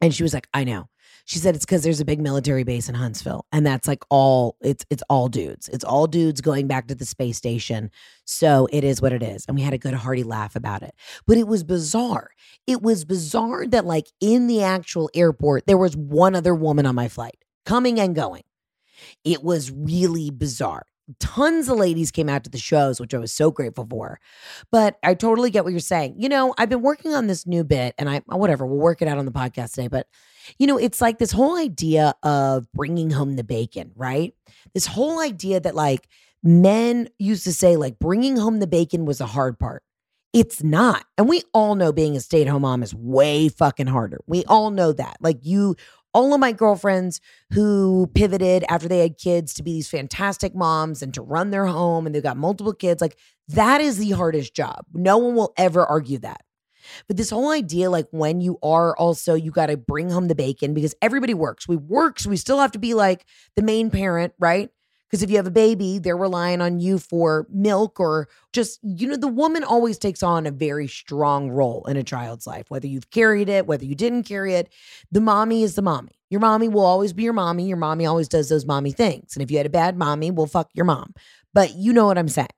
[0.00, 0.88] And she was like, I know.
[1.26, 4.56] She said it's because there's a big military base in Huntsville, and that's like all
[4.62, 5.68] it's it's all dudes.
[5.68, 7.90] It's all dudes going back to the space station.
[8.24, 9.44] So it is what it is.
[9.46, 10.94] And we had a good hearty laugh about it.
[11.26, 12.30] But it was bizarre.
[12.68, 16.94] It was bizarre that like in the actual airport, there was one other woman on
[16.94, 18.44] my flight coming and going.
[19.24, 20.86] It was really bizarre
[21.20, 24.18] tons of ladies came out to the shows, which I was so grateful for.
[24.72, 26.16] But I totally get what you're saying.
[26.18, 29.08] You know, I've been working on this new bit and I, whatever, we'll work it
[29.08, 29.88] out on the podcast today.
[29.88, 30.06] But,
[30.58, 34.34] you know, it's like this whole idea of bringing home the bacon, right?
[34.74, 36.08] This whole idea that like
[36.42, 39.82] men used to say, like, bringing home the bacon was the hard part.
[40.32, 41.04] It's not.
[41.16, 44.20] And we all know being a stay at home mom is way fucking harder.
[44.26, 45.16] We all know that.
[45.20, 45.76] Like, you
[46.16, 47.20] all of my girlfriends
[47.52, 51.66] who pivoted after they had kids to be these fantastic moms and to run their
[51.66, 54.86] home and they've got multiple kids, like that is the hardest job.
[54.94, 56.40] No one will ever argue that.
[57.06, 60.34] But this whole idea, like when you are also, you got to bring home the
[60.34, 61.68] bacon because everybody works.
[61.68, 64.70] We work, so we still have to be like the main parent, right?
[65.08, 69.06] Because if you have a baby, they're relying on you for milk or just, you
[69.06, 72.88] know, the woman always takes on a very strong role in a child's life, whether
[72.88, 74.72] you've carried it, whether you didn't carry it.
[75.12, 76.18] The mommy is the mommy.
[76.28, 77.68] Your mommy will always be your mommy.
[77.68, 79.36] Your mommy always does those mommy things.
[79.36, 81.14] And if you had a bad mommy, well, fuck your mom.
[81.54, 82.48] But you know what I'm saying.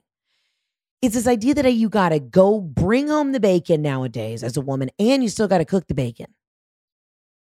[1.03, 4.61] It's this idea that you got to go bring home the bacon nowadays as a
[4.61, 6.35] woman, and you still got to cook the bacon.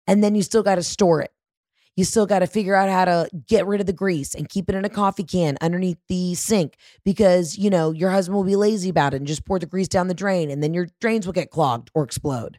[0.09, 1.31] And then you still got to store it
[1.97, 4.69] you still got to figure out how to get rid of the grease and keep
[4.69, 8.57] it in a coffee can underneath the sink because, you know, your husband will be
[8.57, 11.27] lazy about it and just pour the grease down the drain and then your drains
[11.27, 12.59] will get clogged or explode.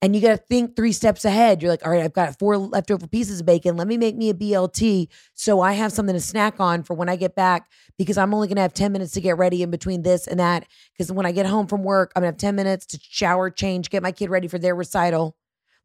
[0.00, 1.60] And you got to think three steps ahead.
[1.60, 3.76] You're like, all right, I've got four leftover pieces of bacon.
[3.76, 7.08] Let me make me a BLT so I have something to snack on for when
[7.08, 7.68] I get back
[7.98, 10.38] because I'm only going to have 10 minutes to get ready in between this and
[10.38, 10.66] that.
[10.92, 13.50] Because when I get home from work, I'm going to have 10 minutes to shower,
[13.50, 15.36] change, get my kid ready for their recital.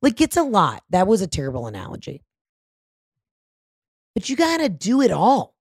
[0.04, 0.84] Like it's a lot.
[0.90, 2.24] That was a terrible analogy.
[4.14, 5.56] But you got to do it all.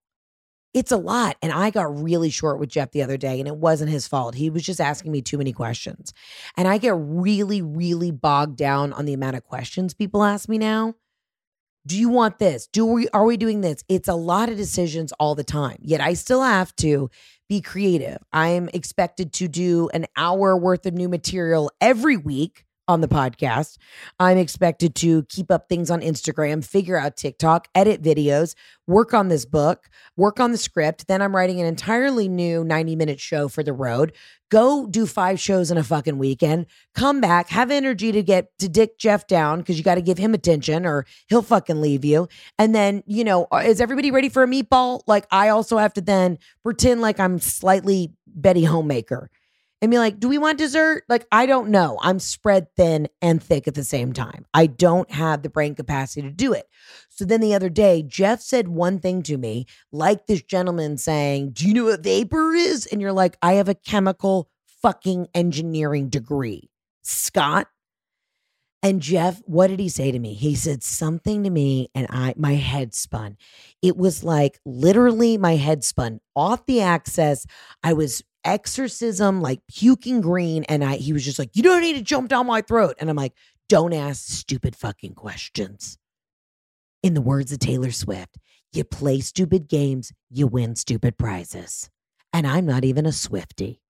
[0.74, 1.36] It's a lot.
[1.42, 4.34] And I got really short with Jeff the other day, and it wasn't his fault.
[4.34, 6.12] He was just asking me too many questions.
[6.56, 10.58] And I get really, really bogged down on the amount of questions people ask me
[10.58, 10.94] now.
[11.86, 12.66] Do you want this?
[12.66, 13.84] Do we are we doing this?
[13.88, 15.78] It's a lot of decisions all the time.
[15.80, 17.10] Yet I still have to
[17.48, 18.18] be creative.
[18.32, 23.78] I'm expected to do an hour worth of new material every week on the podcast.
[24.18, 28.54] I'm expected to keep up things on Instagram, figure out TikTok, edit videos,
[28.86, 31.06] work on this book, work on the script.
[31.06, 34.12] Then I'm writing an entirely new 90 minute show for the road.
[34.50, 38.68] Go do five shows in a fucking weekend, come back, have energy to get to
[38.68, 42.28] dick Jeff down because you got to give him attention or he'll fucking leave you.
[42.58, 45.00] And then, you know, uh, is everybody ready for a meatball?
[45.06, 49.30] Like, I also have to then pretend like I'm slightly Betty Homemaker
[49.82, 51.02] and be like, do we want dessert?
[51.08, 51.98] Like, I don't know.
[52.00, 54.46] I'm spread thin and thick at the same time.
[54.54, 56.68] I don't have the brain capacity to do it.
[57.10, 61.50] So then the other day, Jeff said one thing to me, like this gentleman saying,
[61.50, 62.86] Do you know what vapor is?
[62.86, 64.48] And you're like, I have a chemical
[64.82, 66.70] fucking engineering degree.
[67.02, 67.66] Scott.
[68.84, 70.34] And Jeff, what did he say to me?
[70.34, 73.36] He said something to me and I my head spun.
[73.80, 77.46] It was like literally my head spun off the axis.
[77.84, 80.64] I was exorcism, like puking green.
[80.64, 82.96] And I he was just like, You don't need to jump down my throat.
[82.98, 83.34] And I'm like,
[83.68, 85.98] don't ask stupid fucking questions.
[87.02, 88.38] In the words of Taylor Swift,
[88.72, 91.90] You play stupid games, you win stupid prizes.
[92.32, 93.80] And I'm not even a Swifty.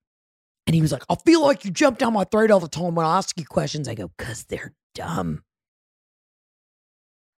[0.66, 2.94] And he was like, I feel like you jump down my throat all the time
[2.94, 3.88] when I ask you questions.
[3.88, 5.42] I go, because they're dumb.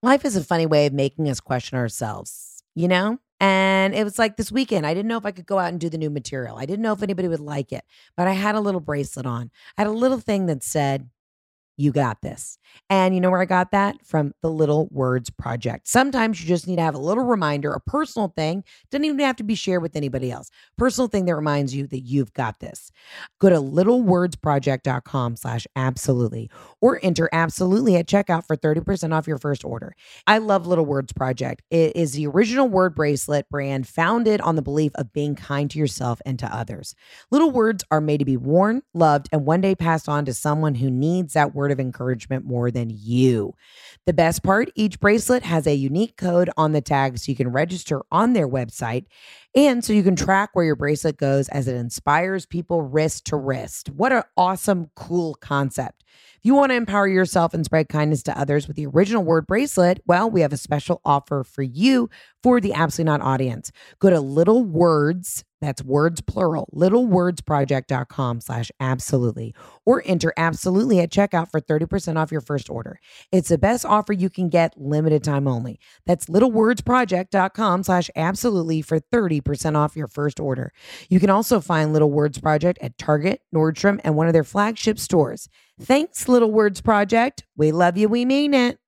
[0.02, 3.18] Life is a funny way of making us question ourselves, you know?
[3.40, 5.80] And it was like this weekend, I didn't know if I could go out and
[5.80, 6.56] do the new material.
[6.56, 7.84] I didn't know if anybody would like it,
[8.16, 9.50] but I had a little bracelet on.
[9.76, 11.08] I had a little thing that said,
[11.76, 12.58] you got this.
[12.88, 13.96] And you know where I got that?
[14.04, 15.88] From the Little Words Project.
[15.88, 18.64] Sometimes you just need to have a little reminder, a personal thing.
[18.90, 20.50] Doesn't even have to be shared with anybody else.
[20.76, 22.90] Personal thing that reminds you that you've got this.
[23.40, 26.50] Go to littlewordsproject.com slash absolutely
[26.80, 29.94] or enter absolutely at checkout for 30% off your first order.
[30.26, 31.62] I love Little Words Project.
[31.70, 35.78] It is the original word bracelet brand founded on the belief of being kind to
[35.78, 36.94] yourself and to others.
[37.30, 40.76] Little words are made to be worn, loved, and one day passed on to someone
[40.76, 43.54] who needs that word word of encouragement more than you.
[44.04, 47.48] The best part each bracelet has a unique code on the tag so you can
[47.48, 49.06] register on their website
[49.54, 53.36] and so you can track where your bracelet goes as it inspires people wrist to
[53.36, 53.90] wrist.
[53.90, 56.04] What an awesome, cool concept.
[56.44, 59.46] If you want to empower yourself and spread kindness to others with the original word
[59.46, 62.10] bracelet, well, we have a special offer for you
[62.42, 63.72] for the Absolutely Not audience.
[63.98, 69.54] Go to Little Words, that's words plural, littlewordsproject.com slash absolutely,
[69.86, 73.00] or enter absolutely at checkout for 30% off your first order.
[73.32, 75.80] It's the best offer you can get, limited time only.
[76.04, 79.40] That's littlewordsproject.com slash absolutely for 30%
[79.76, 80.72] off your first order.
[81.08, 84.98] You can also find Little Words Project at Target, Nordstrom, and one of their flagship
[84.98, 85.48] stores.
[85.80, 87.44] Thanks, Little Words Project.
[87.56, 88.08] We love you.
[88.08, 88.78] We mean it.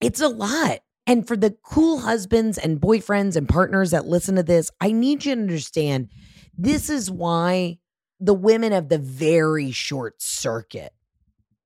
[0.00, 0.80] It's a lot.
[1.06, 5.24] And for the cool husbands and boyfriends and partners that listen to this, I need
[5.24, 6.08] you to understand
[6.56, 7.78] this is why
[8.20, 10.92] the women of the very short circuit.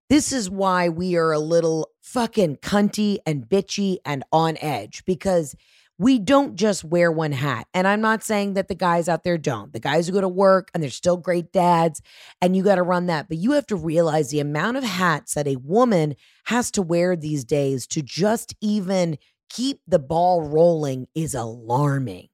[0.08, 5.56] This is why we are a little fucking cunty and bitchy and on edge because
[5.98, 7.68] we don't just wear one hat.
[7.72, 9.72] And I'm not saying that the guys out there don't.
[9.72, 12.02] The guys who go to work and they're still great dads,
[12.40, 13.28] and you got to run that.
[13.28, 16.16] But you have to realize the amount of hats that a woman
[16.46, 19.18] has to wear these days to just even
[19.48, 22.28] keep the ball rolling is alarming.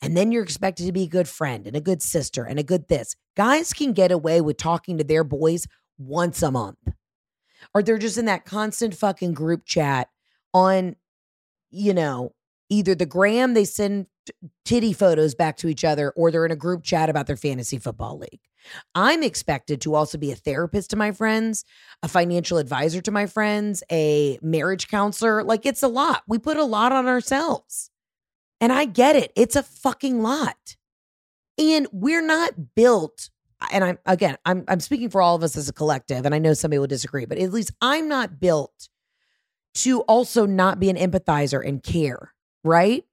[0.00, 2.62] And then you're expected to be a good friend and a good sister and a
[2.62, 3.14] good this.
[3.36, 5.66] Guys can get away with talking to their boys
[5.98, 6.78] once a month.
[7.74, 10.08] Or they're just in that constant fucking group chat
[10.54, 10.96] on,
[11.70, 12.32] you know,
[12.68, 14.06] either the gram, they send
[14.64, 17.78] titty photos back to each other, or they're in a group chat about their fantasy
[17.78, 18.40] football league.
[18.94, 21.64] I'm expected to also be a therapist to my friends,
[22.02, 25.44] a financial advisor to my friends, a marriage counselor.
[25.44, 26.22] Like it's a lot.
[26.26, 27.90] We put a lot on ourselves.
[28.60, 29.32] And I get it.
[29.36, 30.76] It's a fucking lot.
[31.58, 33.30] And we're not built
[33.70, 36.38] and I'm again, I'm I'm speaking for all of us as a collective and I
[36.38, 38.88] know somebody will disagree, but at least I'm not built
[39.76, 42.32] to also not be an empathizer and care,
[42.66, 43.04] right?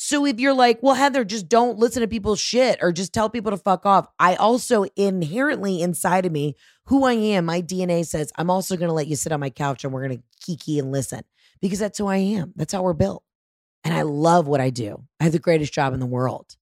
[0.00, 3.28] So if you're like, well, Heather, just don't listen to people's shit or just tell
[3.28, 4.06] people to fuck off.
[4.20, 6.54] I also inherently inside of me,
[6.84, 9.50] who I am, my DNA says, I'm also going to let you sit on my
[9.50, 11.22] couch and we're going to kiki and listen
[11.60, 12.52] because that's who I am.
[12.54, 13.24] That's how we're built.
[13.82, 15.02] And I love what I do.
[15.18, 16.56] I have the greatest job in the world.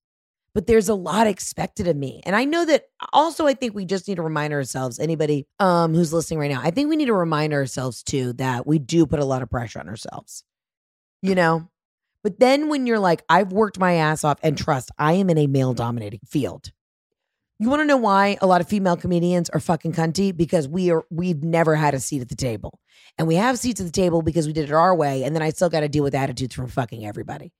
[0.55, 2.21] But there's a lot expected of me.
[2.25, 5.93] And I know that also I think we just need to remind ourselves, anybody um
[5.93, 9.05] who's listening right now, I think we need to remind ourselves too that we do
[9.05, 10.43] put a lot of pressure on ourselves.
[11.21, 11.69] You know,
[12.27, 15.37] but then when you're like, I've worked my ass off and trust, I am in
[15.37, 16.73] a male dominated field.
[17.57, 20.35] You want to know why a lot of female comedians are fucking cunty?
[20.35, 22.81] Because we are we've never had a seat at the table.
[23.17, 25.23] And we have seats at the table because we did it our way.
[25.23, 27.53] And then I still got to deal with attitudes from fucking everybody.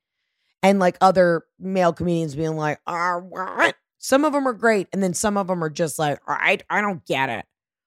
[0.61, 3.73] And like other male comedians being like, ah, what?
[3.99, 4.89] Some of them are great.
[4.91, 7.45] And then some of them are just like, right, I don't get it.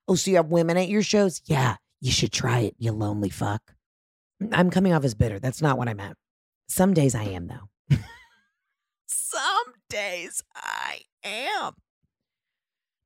[0.09, 1.43] Oh, so you have women at your shows?
[1.45, 3.75] Yeah, you should try it, you lonely fuck.
[4.51, 5.39] I'm coming off as bitter.
[5.39, 6.17] That's not what I meant.
[6.71, 7.97] Some days I am, though.
[9.09, 11.73] some days I am.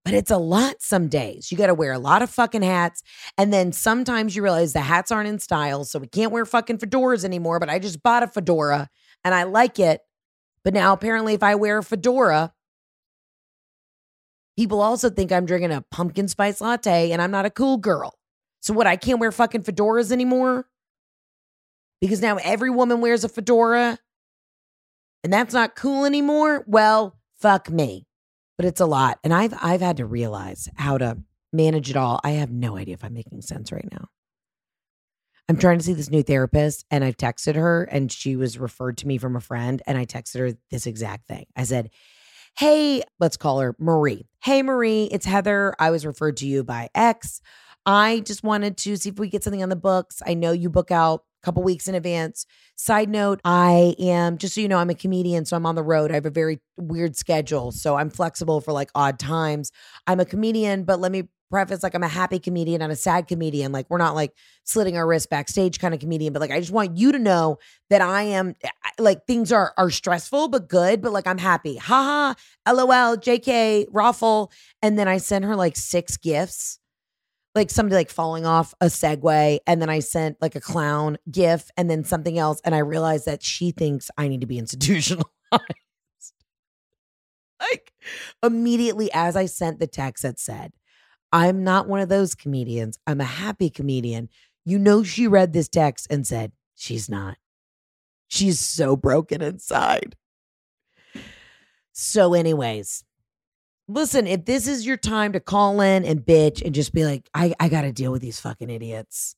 [0.04, 1.50] But it's a lot some days.
[1.50, 3.02] You got to wear a lot of fucking hats.
[3.38, 5.84] And then sometimes you realize the hats aren't in style.
[5.84, 7.58] So we can't wear fucking fedoras anymore.
[7.58, 8.90] But I just bought a fedora
[9.24, 10.02] and I like it.
[10.62, 12.52] But now apparently, if I wear a fedora,
[14.58, 18.18] people also think I'm drinking a pumpkin spice latte and I'm not a cool girl.
[18.60, 18.86] So what?
[18.86, 20.66] I can't wear fucking fedoras anymore?
[22.04, 23.98] Because now every woman wears a fedora
[25.22, 28.06] and that's not cool anymore, well, fuck me.
[28.58, 29.18] But it's a lot.
[29.24, 31.16] And I've I've had to realize how to
[31.50, 32.20] manage it all.
[32.22, 34.08] I have no idea if I'm making sense right now.
[35.48, 38.98] I'm trying to see this new therapist and I've texted her and she was referred
[38.98, 41.46] to me from a friend and I texted her this exact thing.
[41.56, 41.88] I said,
[42.58, 44.26] "Hey, let's call her Marie.
[44.42, 45.74] Hey Marie, it's Heather.
[45.78, 47.40] I was referred to you by X.
[47.86, 50.20] I just wanted to see if we get something on the books.
[50.26, 52.46] I know you book out couple weeks in advance.
[52.76, 55.82] Side note, I am just so you know, I'm a comedian, so I'm on the
[55.82, 56.10] road.
[56.10, 59.70] I have a very weird schedule, so I'm flexible for like odd times.
[60.06, 63.28] I'm a comedian, but let me preface like I'm a happy comedian and a sad
[63.28, 63.70] comedian.
[63.70, 64.32] Like we're not like
[64.64, 67.58] slitting our wrists backstage kind of comedian, but like I just want you to know
[67.90, 68.68] that I am eh,
[68.98, 71.76] like things are are stressful but good, but like I'm happy.
[71.76, 72.34] Haha,
[72.66, 74.50] LOL, JK, Raffle.
[74.82, 76.80] And then I send her like six gifts.
[77.54, 81.70] Like somebody like falling off a Segway, and then I sent like a clown gif,
[81.76, 85.28] and then something else, and I realized that she thinks I need to be institutionalized.
[87.60, 87.92] like
[88.42, 90.72] immediately as I sent the text that said,
[91.32, 92.98] I'm not one of those comedians.
[93.06, 94.28] I'm a happy comedian.
[94.64, 97.36] You know, she read this text and said, She's not.
[98.28, 100.16] She's so broken inside.
[101.92, 103.04] So, anyways,
[103.88, 107.28] listen, if this is your time to call in and bitch and just be like,
[107.34, 109.36] I, I got to deal with these fucking idiots.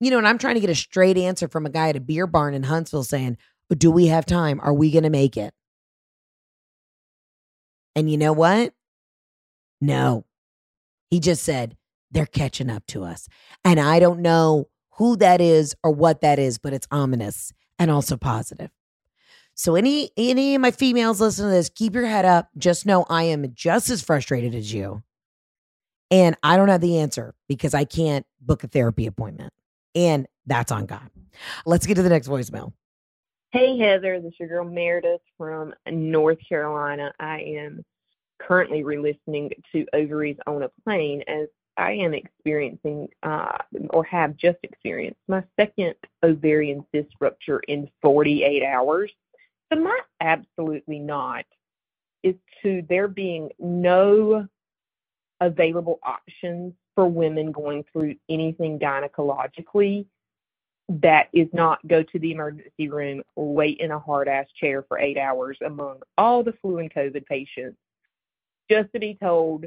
[0.00, 2.00] You know, and I'm trying to get a straight answer from a guy at a
[2.00, 3.36] beer barn in Huntsville saying,
[3.76, 4.60] Do we have time?
[4.60, 5.52] Are we going to make it?
[7.94, 8.72] And you know what?
[9.80, 10.24] No.
[11.10, 11.76] He just said,
[12.10, 13.28] they're catching up to us.
[13.64, 17.90] And I don't know who that is or what that is, but it's ominous and
[17.90, 18.70] also positive.
[19.60, 22.48] So any any of my females listening to this, keep your head up.
[22.56, 25.02] Just know I am just as frustrated as you.
[26.10, 29.52] And I don't have the answer because I can't book a therapy appointment.
[29.94, 31.10] And that's on God.
[31.66, 32.72] Let's get to the next voicemail.
[33.50, 37.12] Hey Heather, this is your girl Meredith from North Carolina.
[37.20, 37.84] I am
[38.38, 43.58] currently re-listening to Ovaries on a Plane as I am experiencing uh,
[43.90, 49.10] or have just experienced my second ovarian cyst rupture in 48 hours.
[49.72, 51.44] So my absolutely not
[52.22, 54.46] is to there being no
[55.40, 60.06] available options for women going through anything gynecologically
[60.88, 64.98] that is not go to the emergency room, wait in a hard ass chair for
[64.98, 67.78] eight hours among all the flu and COVID patients
[68.68, 69.66] just to be told,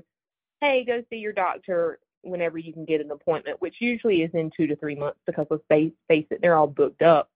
[0.59, 4.51] hey, go see your doctor whenever you can get an appointment, which usually is in
[4.55, 7.29] two to three months because let's face, face it, they're all booked up.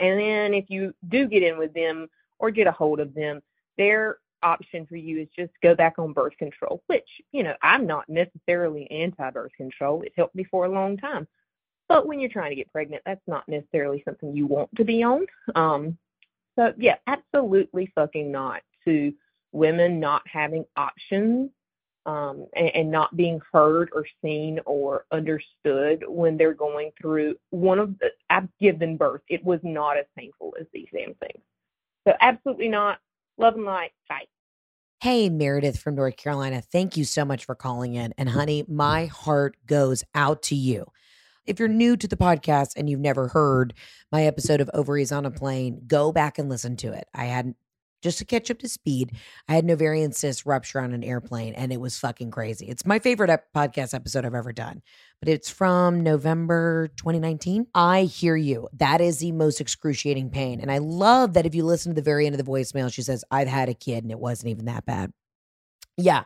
[0.00, 3.42] And then if you do get in with them or get a hold of them,
[3.78, 7.86] their option for you is just go back on birth control, which, you know, I'm
[7.86, 10.02] not necessarily anti birth control.
[10.02, 11.26] It helped me for a long time.
[11.88, 15.02] But when you're trying to get pregnant, that's not necessarily something you want to be
[15.02, 15.26] on.
[15.54, 15.98] Um,
[16.56, 19.12] so, yeah, absolutely fucking not to
[19.52, 21.50] women not having options
[22.04, 27.96] Um, and, not being heard or seen or understood when they're going through one of
[28.00, 29.20] the, I've given birth.
[29.28, 31.44] It was not as painful as these damn things.
[32.06, 32.98] So absolutely not.
[33.38, 33.92] Love and light.
[34.08, 34.26] Bye.
[35.00, 36.60] Hey, Meredith from North Carolina.
[36.60, 38.14] Thank you so much for calling in.
[38.18, 40.86] And honey, my heart goes out to you.
[41.44, 43.74] If you're new to the podcast and you've never heard
[44.12, 47.08] my episode of Ovaries on a Plane, go back and listen to it.
[47.12, 47.54] I had
[48.02, 49.16] just to catch up to speed,
[49.48, 52.66] I had an ovarian cyst rupture on an airplane and it was fucking crazy.
[52.66, 54.82] It's my favorite ep- podcast episode I've ever done,
[55.20, 57.66] but it's from November 2019.
[57.74, 58.68] I hear you.
[58.74, 60.60] That is the most excruciating pain.
[60.60, 63.02] And I love that if you listen to the very end of the voicemail, she
[63.02, 65.12] says, I've had a kid and it wasn't even that bad.
[65.96, 66.24] Yeah.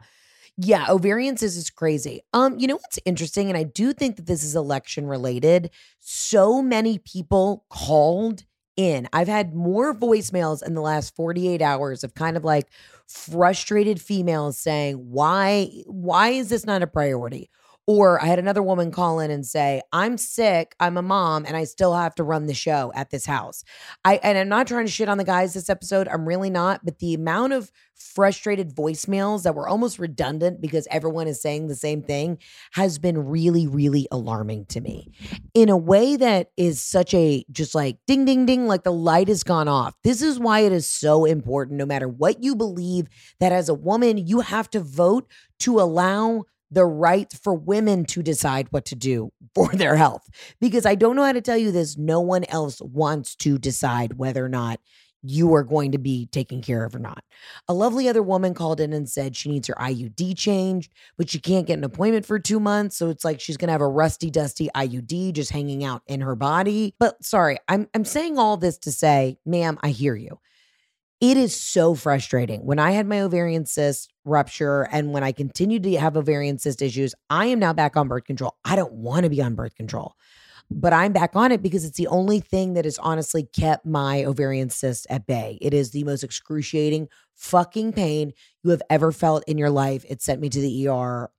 [0.59, 2.23] Yeah, ovarian cyst is crazy.
[2.33, 5.71] Um, you know what's interesting, and I do think that this is election related.
[6.01, 8.45] So many people called
[8.77, 9.09] in.
[9.13, 12.69] I've had more voicemails in the last 48 hours of kind of like
[13.09, 17.51] frustrated females saying, "Why why is this not a priority?"
[17.87, 21.57] Or I had another woman call in and say, I'm sick, I'm a mom, and
[21.57, 23.63] I still have to run the show at this house.
[24.05, 26.09] I and I'm not trying to shit on the guys this episode.
[26.09, 31.27] I'm really not, but the amount of frustrated voicemails that were almost redundant because everyone
[31.27, 32.39] is saying the same thing
[32.73, 35.13] has been really, really alarming to me.
[35.55, 39.29] In a way that is such a just like ding ding ding, like the light
[39.29, 39.95] has gone off.
[40.03, 43.07] This is why it is so important, no matter what you believe,
[43.41, 45.31] that as a woman, you have to vote
[45.61, 50.29] to allow the right for women to decide what to do for their health.
[50.61, 54.15] Because I don't know how to tell you this, no one else wants to decide
[54.15, 54.81] whether or not
[55.23, 57.25] you are going to be taken care of or not.
[57.69, 61.41] A lovely other woman called in and said she needs her IUD changed, but she
[61.41, 62.97] can't get an appointment for two months.
[62.97, 66.37] So it's like she's to have a rusty, dusty IUD just hanging out in her
[66.37, 66.95] body.
[66.99, 70.39] But sorry, I'm, I'm saying all this to say, ma'am, I hear you.
[71.21, 72.67] It is so frustrating.
[72.67, 76.83] When I had my ovarian cyst rupture and when I continued to have ovarian cyst
[76.83, 78.57] issues, I am now back on birth control.
[78.67, 80.15] I don't want to be on birth control,
[80.71, 84.25] but I'm back on it because it's the only thing that has honestly kept my
[84.25, 85.57] ovarian cyst at bay.
[85.63, 90.05] It is the most excruciating fucking pain you have ever felt in your life.
[90.07, 91.31] It sent me to the ER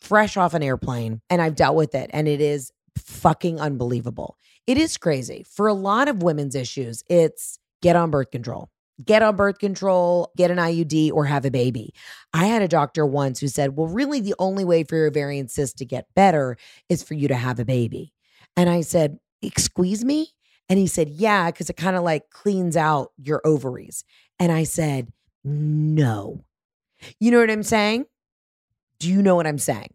[0.00, 4.36] fresh off an airplane and I've dealt with it and it is fucking unbelievable.
[4.66, 5.44] it is crazy.
[5.48, 8.70] For a lot of women's issues, it's get on birth control.
[9.04, 11.94] Get on birth control, get an IUD, or have a baby.
[12.32, 15.48] I had a doctor once who said, Well, really, the only way for your ovarian
[15.48, 16.56] cyst to get better
[16.88, 18.12] is for you to have a baby.
[18.56, 20.30] And I said, Excuse me?
[20.68, 24.04] And he said, Yeah, because it kind of like cleans out your ovaries.
[24.38, 25.12] And I said,
[25.44, 26.44] No.
[27.20, 28.06] You know what I'm saying?
[28.98, 29.94] Do you know what I'm saying?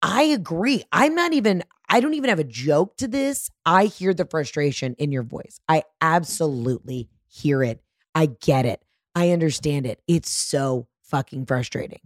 [0.00, 0.82] I agree.
[0.90, 3.50] I'm not even, I don't even have a joke to this.
[3.64, 5.60] I hear the frustration in your voice.
[5.68, 7.82] I absolutely hear it.
[8.14, 8.82] I get it.
[9.14, 10.00] I understand it.
[10.06, 12.00] It's so fucking frustrating.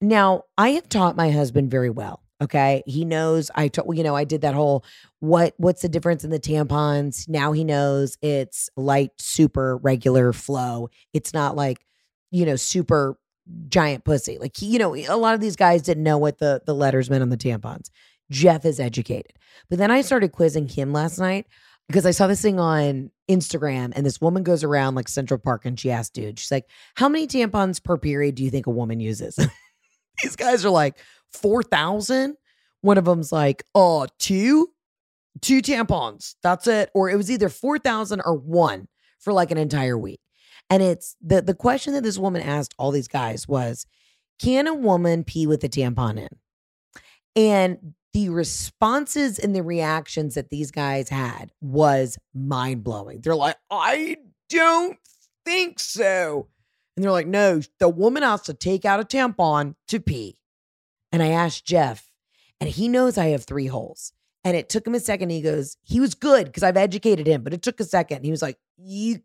[0.00, 2.22] Now, I have taught my husband very well.
[2.42, 2.82] Okay.
[2.86, 4.84] He knows I told, you know, I did that whole
[5.20, 7.26] what what's the difference in the tampons?
[7.28, 10.90] Now he knows it's light, super regular flow.
[11.14, 11.86] It's not like,
[12.30, 13.18] you know, super
[13.68, 14.36] giant pussy.
[14.38, 17.08] Like he, you know, a lot of these guys didn't know what the the letters
[17.08, 17.88] meant on the tampons.
[18.30, 19.32] Jeff is educated.
[19.70, 21.46] But then I started quizzing him last night
[21.88, 25.64] because I saw this thing on Instagram and this woman goes around like Central Park
[25.64, 28.70] and she asked dude, she's like, How many tampons per period do you think a
[28.70, 29.36] woman uses?
[30.22, 30.98] These guys are like,
[31.32, 32.36] 4,000.
[32.80, 34.68] One of them's like, Oh, two,
[35.40, 36.34] two tampons.
[36.42, 36.90] That's it.
[36.94, 38.88] Or it was either 4,000 or one
[39.20, 40.20] for like an entire week.
[40.68, 43.86] And it's the, the question that this woman asked all these guys was,
[44.40, 46.28] Can a woman pee with a tampon in?
[47.36, 53.20] And the responses and the reactions that these guys had was mind blowing.
[53.20, 54.16] They're like, I
[54.48, 54.96] don't
[55.44, 56.48] think so.
[56.96, 60.38] And they're like, no, the woman has to take out a tampon to pee.
[61.12, 62.10] And I asked Jeff,
[62.58, 64.14] and he knows I have three holes.
[64.44, 65.28] And it took him a second.
[65.28, 68.24] He goes, he was good because I've educated him, but it took a second.
[68.24, 69.20] He was like, you,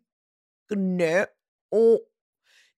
[0.70, 1.24] no,
[1.72, 2.00] oh,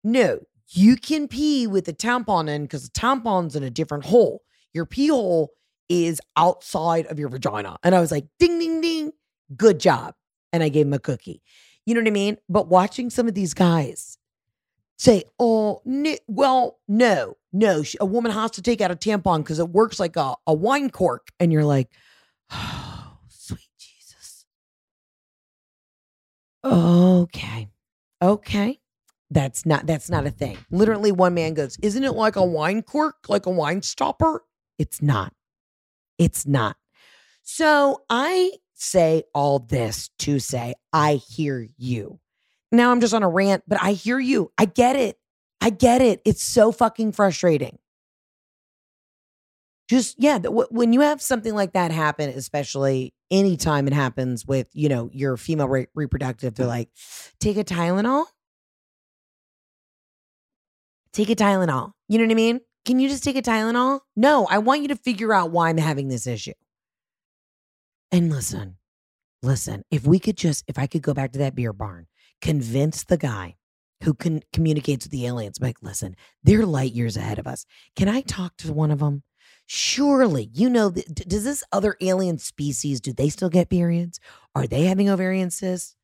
[0.01, 0.39] no,
[0.69, 4.43] you can pee with a tampon in because the tampon's in a different hole.
[4.73, 5.51] Your pee hole
[5.89, 7.77] is outside of your vagina.
[7.83, 9.11] And I was like, ding, ding, ding.
[9.55, 10.15] Good job.
[10.51, 11.41] And I gave him a cookie.
[11.85, 12.37] You know what I mean?
[12.49, 14.17] But watching some of these guys
[14.97, 19.59] say, oh, n- well, no, no, a woman has to take out a tampon because
[19.59, 21.27] it works like a, a wine cork.
[21.39, 21.89] And you're like,
[22.51, 24.45] oh, sweet Jesus.
[26.63, 27.69] Okay.
[28.21, 28.79] Okay.
[29.31, 30.57] That's not that's not a thing.
[30.69, 34.45] Literally one man goes, "Isn't it like a wine cork, like a wine stopper?"
[34.77, 35.33] It's not.
[36.17, 36.77] It's not.
[37.43, 42.19] So I say all this to say, I hear you.
[42.71, 44.51] Now I'm just on a rant, but I hear you.
[44.57, 45.17] I get it.
[45.61, 46.21] I get it.
[46.25, 47.77] It's so fucking frustrating.
[49.87, 54.89] Just, yeah, when you have something like that happen, especially anytime it happens with, you
[54.89, 56.89] know, your female re- reproductive, they're like,
[57.39, 58.25] take a Tylenol.
[61.13, 61.91] Take a Tylenol.
[62.09, 62.61] You know what I mean?
[62.85, 64.01] Can you just take a Tylenol?
[64.15, 66.53] No, I want you to figure out why I'm having this issue.
[68.11, 68.77] And listen,
[69.41, 72.05] listen, if we could just, if I could go back to that beer barn,
[72.41, 73.55] convince the guy
[74.03, 77.65] who can communicates with the aliens, like, listen, they're light years ahead of us.
[77.95, 79.23] Can I talk to one of them?
[79.65, 84.19] Surely, you know, does this other alien species, do they still get periods?
[84.53, 85.95] Are they having ovarian cysts?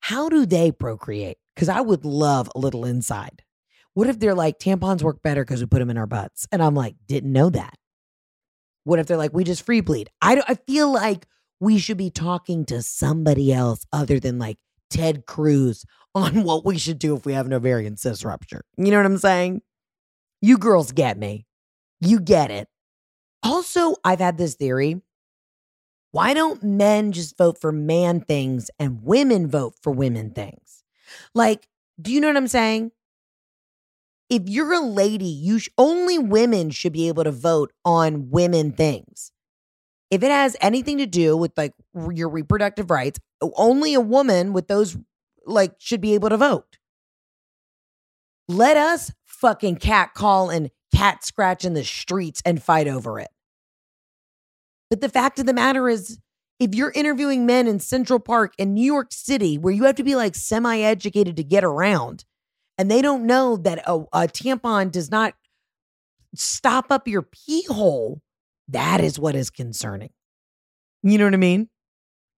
[0.00, 1.38] How do they procreate?
[1.54, 3.42] Because I would love a little inside.
[3.94, 6.46] What if they're like, tampons work better because we put them in our butts?
[6.50, 7.74] And I'm like, didn't know that.
[8.84, 10.08] What if they're like, we just free bleed?
[10.20, 11.26] I, don't, I feel like
[11.60, 14.58] we should be talking to somebody else other than like
[14.90, 15.84] Ted Cruz
[16.14, 18.64] on what we should do if we have an ovarian cyst rupture.
[18.76, 19.62] You know what I'm saying?
[20.40, 21.46] You girls get me.
[22.00, 22.68] You get it.
[23.42, 25.00] Also, I've had this theory.
[26.10, 30.84] Why don't men just vote for man things and women vote for women things?
[31.34, 31.68] Like,
[32.00, 32.90] do you know what I'm saying?
[34.32, 38.72] If you're a lady, you sh- only women should be able to vote on women
[38.72, 39.30] things.
[40.10, 41.74] If it has anything to do with like
[42.10, 43.20] your reproductive rights,
[43.56, 44.96] only a woman with those
[45.44, 46.78] like should be able to vote.
[48.48, 53.28] Let us fucking cat call and cat scratch in the streets and fight over it.
[54.88, 56.18] But the fact of the matter is,
[56.58, 60.04] if you're interviewing men in Central Park in New York City, where you have to
[60.04, 62.24] be like semi educated to get around,
[62.82, 65.34] and they don't know that a, a tampon does not
[66.34, 68.20] stop up your pee hole,
[68.66, 70.10] that is what is concerning.
[71.04, 71.68] You know what I mean?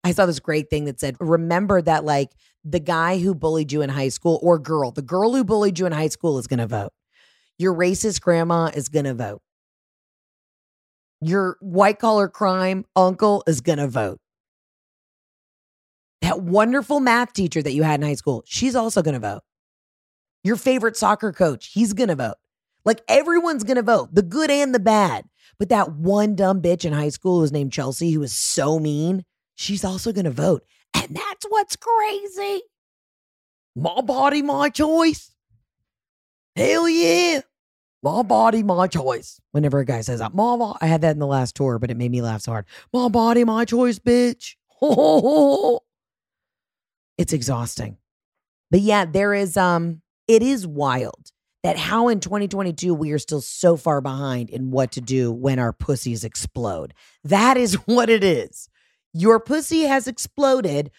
[0.03, 2.31] I saw this great thing that said, remember that like
[2.65, 5.85] the guy who bullied you in high school or girl, the girl who bullied you
[5.85, 6.91] in high school is going to vote.
[7.57, 9.41] Your racist grandma is going to vote.
[11.21, 14.19] Your white collar crime uncle is going to vote.
[16.21, 19.43] That wonderful math teacher that you had in high school, she's also going to vote.
[20.43, 22.35] Your favorite soccer coach, he's going to vote.
[22.85, 25.25] Like everyone's going to vote, the good and the bad.
[25.57, 28.79] But that one dumb bitch in high school who was named Chelsea, who was so
[28.79, 29.23] mean,
[29.55, 30.65] she's also going to vote.
[30.93, 32.63] And that's what's crazy.
[33.75, 35.31] My body, my choice.
[36.55, 37.41] Hell yeah.
[38.03, 39.39] My body, my choice.
[39.51, 41.89] Whenever a guy says that, my bo- I had that in the last tour, but
[41.89, 42.65] it made me laugh so hard.
[42.91, 44.55] My body, my choice, bitch.
[47.17, 47.97] it's exhausting.
[48.69, 51.31] But yeah, there is um it is wild
[51.63, 55.59] that how in 2022 we are still so far behind in what to do when
[55.59, 56.93] our pussies explode.
[57.23, 58.69] That is what it is.
[59.13, 60.91] Your pussy has exploded,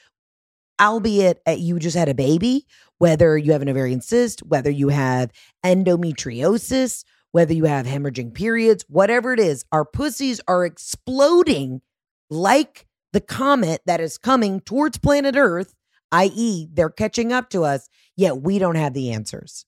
[0.80, 2.66] albeit uh, you just had a baby,
[2.98, 5.32] whether you have an ovarian cyst, whether you have
[5.64, 11.82] endometriosis, whether you have hemorrhaging periods, whatever it is, our pussies are exploding
[12.30, 15.74] like the comet that is coming towards planet Earth,
[16.14, 19.66] i.e., they're catching up to us, yet we don't have the answers.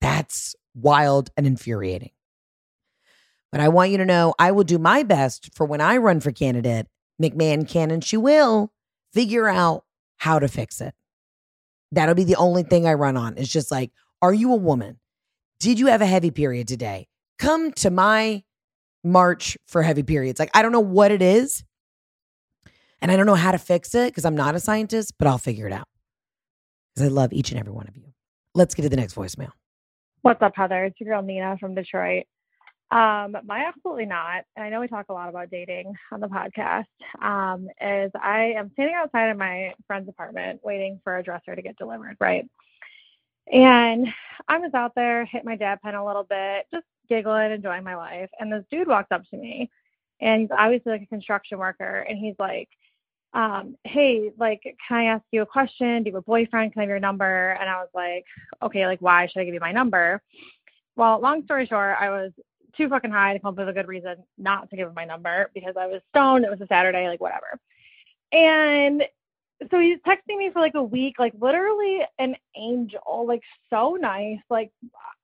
[0.00, 2.12] That's wild and infuriating.
[3.52, 6.20] But I want you to know I will do my best for when I run
[6.20, 6.86] for candidate.
[7.20, 8.72] McMahon can and she will
[9.12, 9.84] figure out
[10.16, 10.94] how to fix it.
[11.92, 13.36] That'll be the only thing I run on.
[13.36, 13.90] It's just like,
[14.22, 14.98] are you a woman?
[15.60, 17.08] Did you have a heavy period today?
[17.38, 18.44] Come to my
[19.02, 20.38] march for heavy periods.
[20.38, 21.64] Like, I don't know what it is.
[23.00, 25.38] And I don't know how to fix it because I'm not a scientist, but I'll
[25.38, 25.86] figure it out.
[26.94, 28.12] Because I love each and every one of you.
[28.54, 29.50] Let's get to the next voicemail.
[30.22, 30.84] What's up, Heather?
[30.86, 32.24] It's your girl Nina from Detroit.
[32.90, 36.26] Um, my absolutely not, and I know we talk a lot about dating on the
[36.26, 36.86] podcast.
[37.20, 41.60] Um, is I am standing outside of my friend's apartment waiting for a dresser to
[41.60, 42.48] get delivered, right?
[43.52, 44.08] And
[44.48, 47.96] I was out there, hit my dab pen a little bit, just giggling, enjoying my
[47.96, 48.30] life.
[48.40, 49.70] And this dude walks up to me,
[50.20, 52.70] and he's obviously like a construction worker, and he's like,
[53.34, 56.02] um, hey, like, can I ask you a question?
[56.02, 56.72] Do you have a boyfriend?
[56.72, 57.50] Can I have your number?
[57.60, 58.24] And I was like,
[58.62, 60.22] okay, like, why should I give you my number?
[60.96, 62.32] Well, long story short, I was
[62.76, 65.04] too fucking high to come up with a good reason not to give him my
[65.04, 66.44] number because I was stoned.
[66.44, 67.58] It was a Saturday, like, whatever.
[68.32, 69.02] And
[69.70, 74.38] so he's texting me for like a week, like literally an angel, like so nice.
[74.48, 74.70] Like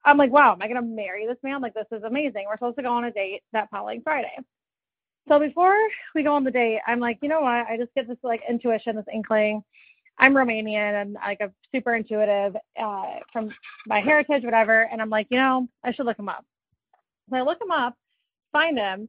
[0.04, 1.60] I'm like, wow, am I gonna marry this man?
[1.60, 2.44] Like this is amazing.
[2.48, 4.36] We're supposed to go on a date that following Friday.
[5.28, 5.76] So before
[6.14, 7.66] we go on the date, I'm like, you know what?
[7.66, 9.62] I just get this like intuition, this inkling.
[10.18, 13.50] I'm Romanian and like I'm super intuitive uh, from
[13.86, 14.82] my heritage, whatever.
[14.82, 16.44] And I'm like, you know, I should look him up.
[17.30, 17.96] So I look him up,
[18.52, 19.08] find him.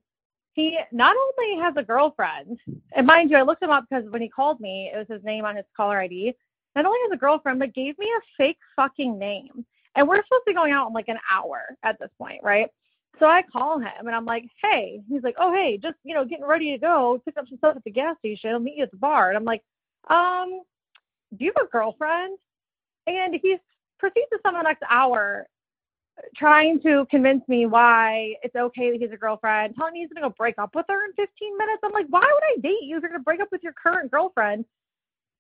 [0.54, 2.60] He not only has a girlfriend,
[2.94, 5.24] and mind you, I looked him up because when he called me, it was his
[5.26, 6.34] name on his caller ID.
[6.76, 9.66] Not only has a girlfriend, but gave me a fake fucking name.
[9.96, 12.70] And we're supposed to be going out in like an hour at this point, right?
[13.20, 16.26] So I call him and I'm like, hey, he's like, oh, hey, just, you know,
[16.26, 18.52] getting ready to go, pick up some stuff at the gas station.
[18.52, 19.30] I'll meet you at the bar.
[19.30, 19.64] And I'm like,
[20.10, 20.62] um,
[21.38, 22.38] do you have a girlfriend?
[23.08, 23.58] And he
[24.00, 25.48] proceeds to spend the next hour
[26.36, 30.24] trying to convince me why it's okay that he's a girlfriend, telling me he's going
[30.24, 31.82] to go break up with her in 15 minutes.
[31.84, 33.74] I'm like, why would I date you if you're going to break up with your
[33.74, 34.66] current girlfriend?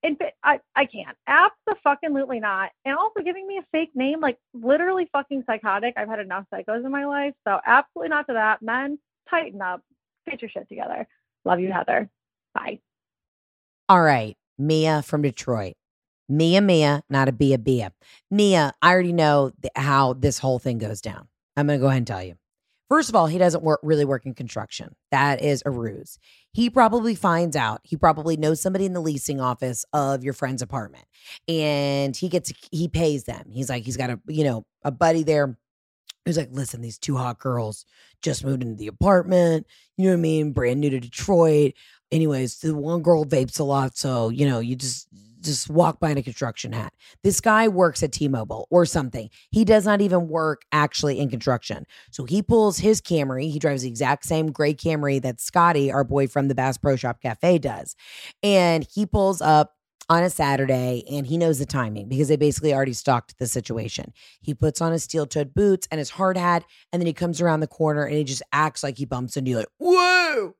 [0.05, 1.17] And I, I can't.
[1.25, 2.69] Absolutely not.
[2.85, 5.95] And also giving me a fake name, like literally fucking psychotic.
[5.97, 7.33] I've had enough psychos in my life.
[7.47, 8.61] So absolutely not to that.
[8.61, 9.81] Men, tighten up.
[10.29, 11.07] Get your shit together.
[11.43, 12.07] Love you, Heather.
[12.53, 12.81] Bye.
[13.89, 14.37] All right.
[14.59, 15.73] Mia from Detroit.
[16.29, 17.91] Mia, Mia, not a Bia, Bia.
[18.29, 21.27] Mia, I already know how this whole thing goes down.
[21.57, 22.35] I'm going to go ahead and tell you.
[22.89, 24.95] First of all, he doesn't work really work in construction.
[25.11, 26.19] That is a ruse.
[26.51, 27.81] He probably finds out.
[27.83, 31.05] He probably knows somebody in the leasing office of your friend's apartment,
[31.47, 33.49] and he gets he pays them.
[33.51, 35.57] He's like he's got a you know a buddy there.
[36.25, 37.85] He's like, listen, these two hot girls
[38.21, 39.67] just moved into the apartment.
[39.97, 40.53] You know what I mean?
[40.53, 41.73] Brand new to Detroit.
[42.11, 45.07] Anyways, the one girl vapes a lot, so you know you just
[45.45, 46.93] just walk by in a construction hat.
[47.23, 49.29] This guy works at T-Mobile or something.
[49.51, 51.85] He does not even work actually in construction.
[52.11, 53.51] So he pulls his Camry.
[53.51, 56.95] He drives the exact same gray Camry that Scotty, our boy from the Bass Pro
[56.95, 57.95] Shop Cafe, does.
[58.43, 59.73] And he pulls up
[60.07, 64.13] on a Saturday and he knows the timing because they basically already stalked the situation.
[64.41, 67.41] He puts on his steel toed boots and his hard hat, and then he comes
[67.41, 70.55] around the corner and he just acts like he bumps into you like, whoa.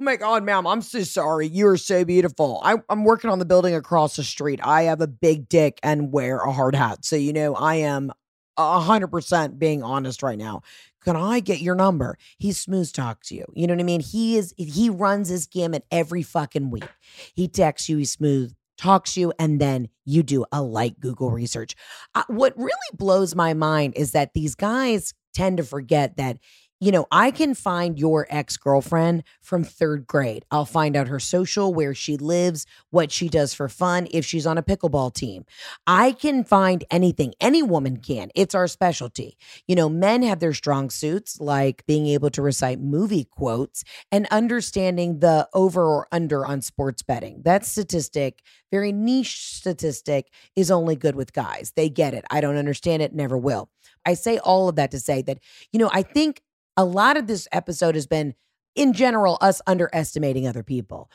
[0.00, 1.46] Oh my God, ma'am, I'm so sorry.
[1.46, 2.58] You are so beautiful.
[2.64, 4.58] I, I'm working on the building across the street.
[4.62, 7.04] I have a big dick and wear a hard hat.
[7.04, 8.10] So, you know, I am
[8.58, 10.62] 100% being honest right now.
[11.04, 12.16] Can I get your number?
[12.38, 13.44] He smooth talks you.
[13.52, 14.00] You know what I mean?
[14.00, 16.88] He is, he runs his gamut every fucking week.
[17.34, 21.76] He texts you, he smooth talks you, and then you do a light Google research.
[22.14, 26.38] Uh, what really blows my mind is that these guys tend to forget that
[26.80, 30.46] you know, I can find your ex girlfriend from third grade.
[30.50, 34.46] I'll find out her social, where she lives, what she does for fun, if she's
[34.46, 35.44] on a pickleball team.
[35.86, 37.34] I can find anything.
[37.38, 38.30] Any woman can.
[38.34, 39.36] It's our specialty.
[39.68, 44.26] You know, men have their strong suits, like being able to recite movie quotes and
[44.30, 47.42] understanding the over or under on sports betting.
[47.44, 51.72] That statistic, very niche statistic, is only good with guys.
[51.76, 52.24] They get it.
[52.30, 53.68] I don't understand it, never will.
[54.06, 55.40] I say all of that to say that,
[55.72, 56.40] you know, I think
[56.76, 58.34] a lot of this episode has been
[58.74, 61.10] in general us underestimating other people.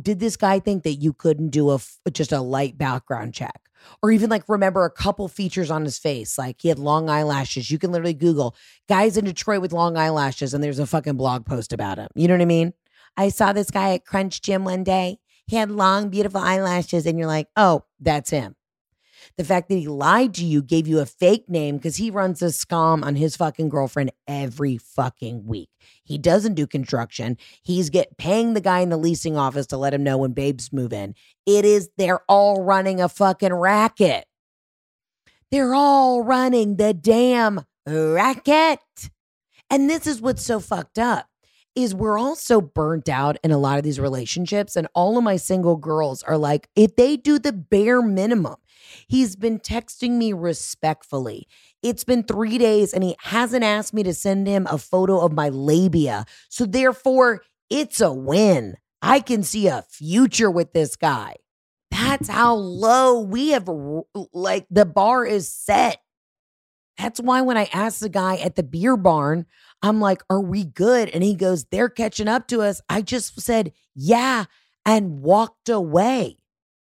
[0.00, 1.80] Did this guy think that you couldn't do a
[2.10, 3.62] just a light background check?
[4.02, 7.70] Or even like remember a couple features on his face like he had long eyelashes.
[7.70, 8.56] You can literally google
[8.88, 12.08] guys in detroit with long eyelashes and there's a fucking blog post about him.
[12.14, 12.74] You know what i mean?
[13.16, 15.18] I saw this guy at crunch gym one day.
[15.46, 18.56] He had long beautiful eyelashes and you're like oh that's him
[19.38, 22.42] the fact that he lied to you, gave you a fake name because he runs
[22.42, 25.70] a scam on his fucking girlfriend every fucking week.
[26.02, 27.38] He doesn't do construction.
[27.62, 30.72] He's get paying the guy in the leasing office to let him know when babes
[30.72, 31.14] move in.
[31.46, 34.26] It is they're all running a fucking racket.
[35.52, 38.80] They're all running the damn racket.
[39.70, 41.28] And this is what's so fucked up
[41.76, 45.22] is we're all so burnt out in a lot of these relationships and all of
[45.22, 48.56] my single girls are like if they do the bare minimum
[49.06, 51.46] He's been texting me respectfully.
[51.82, 55.32] It's been three days and he hasn't asked me to send him a photo of
[55.32, 56.24] my labia.
[56.48, 58.76] So, therefore, it's a win.
[59.02, 61.36] I can see a future with this guy.
[61.90, 63.68] That's how low we have,
[64.32, 65.98] like, the bar is set.
[66.98, 69.46] That's why when I asked the guy at the beer barn,
[69.82, 71.08] I'm like, Are we good?
[71.10, 72.80] And he goes, They're catching up to us.
[72.88, 74.44] I just said, Yeah,
[74.84, 76.38] and walked away.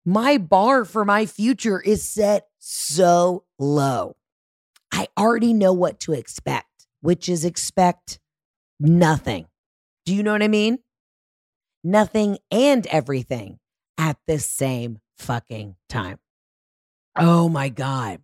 [0.05, 4.15] My bar for my future is set so low.
[4.91, 8.19] I already know what to expect, which is expect
[8.79, 9.47] nothing.
[10.05, 10.79] Do you know what I mean?
[11.83, 13.59] Nothing and everything
[13.97, 16.19] at the same fucking time.
[17.17, 18.21] Oh my God.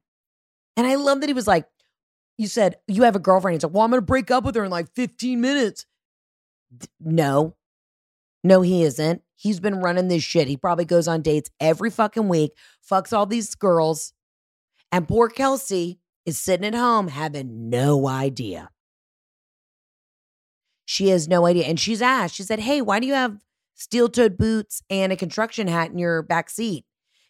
[0.76, 1.68] And I love that he was like,
[2.38, 3.56] You said you have a girlfriend.
[3.56, 5.86] He's like, Well, I'm going to break up with her in like 15 minutes.
[7.00, 7.56] No,
[8.44, 9.22] no, he isn't.
[9.40, 10.50] He's been running this shit.
[10.50, 12.52] He probably goes on dates every fucking week,
[12.88, 14.12] fucks all these girls.
[14.92, 18.70] And poor Kelsey is sitting at home having no idea.
[20.84, 21.68] She has no idea.
[21.68, 23.38] And she's asked, she said, Hey, why do you have
[23.76, 26.84] steel toed boots and a construction hat in your back seat?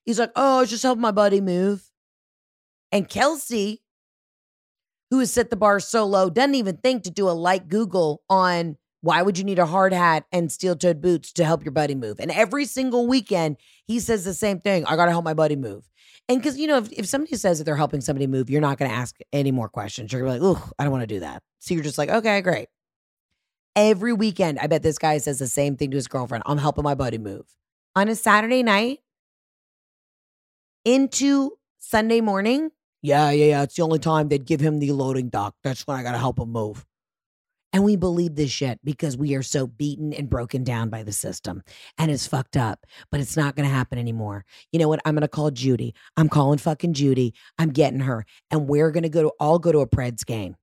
[0.03, 1.91] He's like, Oh, I was just helping my buddy move.
[2.91, 3.83] And Kelsey,
[5.11, 8.23] who has set the bar so low, doesn't even think to do a light Google
[8.31, 11.71] on why would you need a hard hat and steel toed boots to help your
[11.71, 12.19] buddy move?
[12.19, 15.55] And every single weekend, he says the same thing I got to help my buddy
[15.55, 15.89] move.
[16.27, 18.77] And because, you know, if, if somebody says that they're helping somebody move, you're not
[18.77, 20.11] going to ask any more questions.
[20.11, 21.41] You're like, oh, I don't want to do that.
[21.59, 22.67] So you're just like, okay, great.
[23.75, 26.83] Every weekend, I bet this guy says the same thing to his girlfriend I'm helping
[26.83, 27.45] my buddy move.
[27.95, 28.99] On a Saturday night
[30.85, 32.71] into Sunday morning,
[33.01, 33.63] yeah, yeah, yeah.
[33.63, 35.55] It's the only time they'd give him the loading dock.
[35.63, 36.85] That's when I got to help him move.
[37.71, 41.11] And we believe this shit because we are so beaten and broken down by the
[41.11, 41.61] system
[41.97, 44.45] and it's fucked up, but it's not going to happen anymore.
[44.71, 45.01] You know what?
[45.05, 45.93] I'm going to call Judy.
[46.17, 47.33] I'm calling fucking Judy.
[47.59, 48.25] I'm getting her.
[48.49, 50.55] And we're going to go to, all go to a Preds game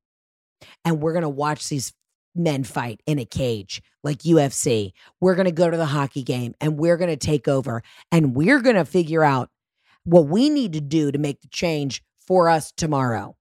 [0.85, 1.93] and we're going to watch these
[2.35, 4.93] men fight in a cage like UFC.
[5.21, 8.35] We're going to go to the hockey game and we're going to take over and
[8.35, 9.51] we're going to figure out
[10.05, 13.36] what we need to do to make the change for us tomorrow.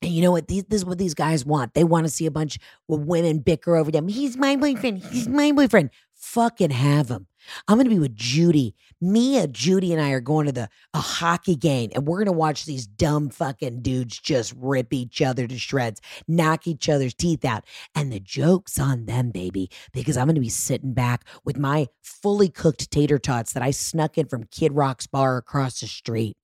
[0.00, 0.48] And you know what?
[0.48, 1.74] These, this is what these guys want.
[1.74, 4.08] They want to see a bunch of women bicker over them.
[4.08, 4.98] He's my boyfriend.
[4.98, 5.90] He's my boyfriend.
[6.14, 7.26] Fucking have him.
[7.66, 8.74] I'm going to be with Judy.
[9.00, 12.26] Mia, uh, Judy, and I are going to the a hockey game, and we're going
[12.26, 17.14] to watch these dumb fucking dudes just rip each other to shreds, knock each other's
[17.14, 17.64] teeth out.
[17.94, 21.86] And the joke's on them, baby, because I'm going to be sitting back with my
[22.02, 26.36] fully cooked tater tots that I snuck in from Kid Rock's bar across the street.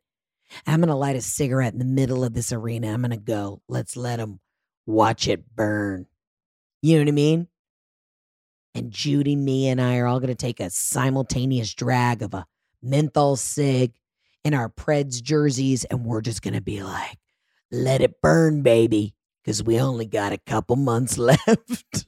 [0.66, 2.92] I'm going to light a cigarette in the middle of this arena.
[2.92, 4.40] I'm going to go, let's let them
[4.86, 6.06] watch it burn.
[6.82, 7.48] You know what I mean?
[8.74, 12.46] And Judy, me, and I are all going to take a simultaneous drag of a
[12.82, 13.92] menthol cig
[14.44, 17.18] in our Preds jerseys, and we're just going to be like,
[17.70, 21.44] let it burn, baby, because we only got a couple months left.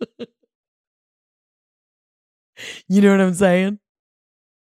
[2.89, 3.79] you know what I'm saying?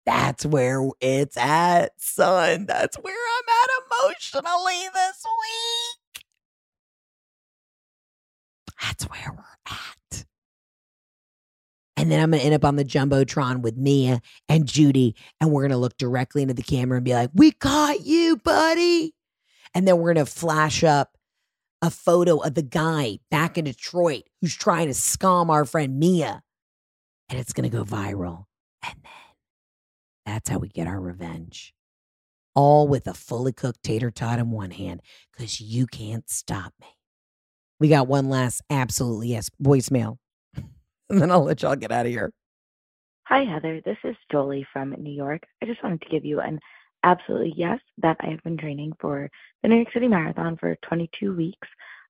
[0.06, 2.66] That's where it's at, son.
[2.68, 3.70] That's where I'm at
[4.12, 6.24] emotionally this week.
[8.82, 10.26] That's where we're at.
[11.98, 15.52] And then I'm going to end up on the Jumbotron with Mia and Judy, and
[15.52, 19.16] we're going to look directly into the camera and be like, We caught you, buddy.
[19.74, 21.18] And then we're going to flash up
[21.82, 26.42] a photo of the guy back in Detroit who's trying to scam our friend Mia.
[27.30, 28.46] And it's going to go viral.
[28.84, 29.12] And then
[30.26, 31.74] that's how we get our revenge.
[32.54, 35.02] All with a fully cooked tater tot in one hand
[35.32, 36.88] because you can't stop me.
[37.80, 40.18] We got one last absolutely yes voicemail.
[40.56, 42.32] and then I'll let y'all get out of here.
[43.28, 43.82] Hi, Heather.
[43.84, 45.44] This is Jolie from New York.
[45.62, 46.60] I just wanted to give you an
[47.04, 49.30] absolutely yes that I have been training for
[49.62, 51.68] the New York City Marathon for 22 weeks,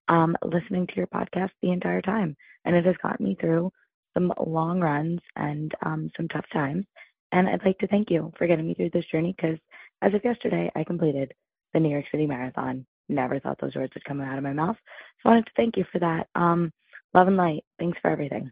[0.08, 2.36] um, listening to your podcast the entire time.
[2.66, 3.72] And it has gotten me through
[4.14, 6.86] some long runs and um, some tough times.
[7.32, 9.58] And I'd like to thank you for getting me through this journey because
[10.02, 11.34] as of yesterday, I completed
[11.74, 12.86] the New York City Marathon.
[13.10, 14.78] Never thought those words would come out of my mouth.
[15.22, 16.28] So I wanted to thank you for that.
[16.36, 16.72] Um,
[17.14, 17.64] love and light.
[17.80, 18.52] Thanks for everything.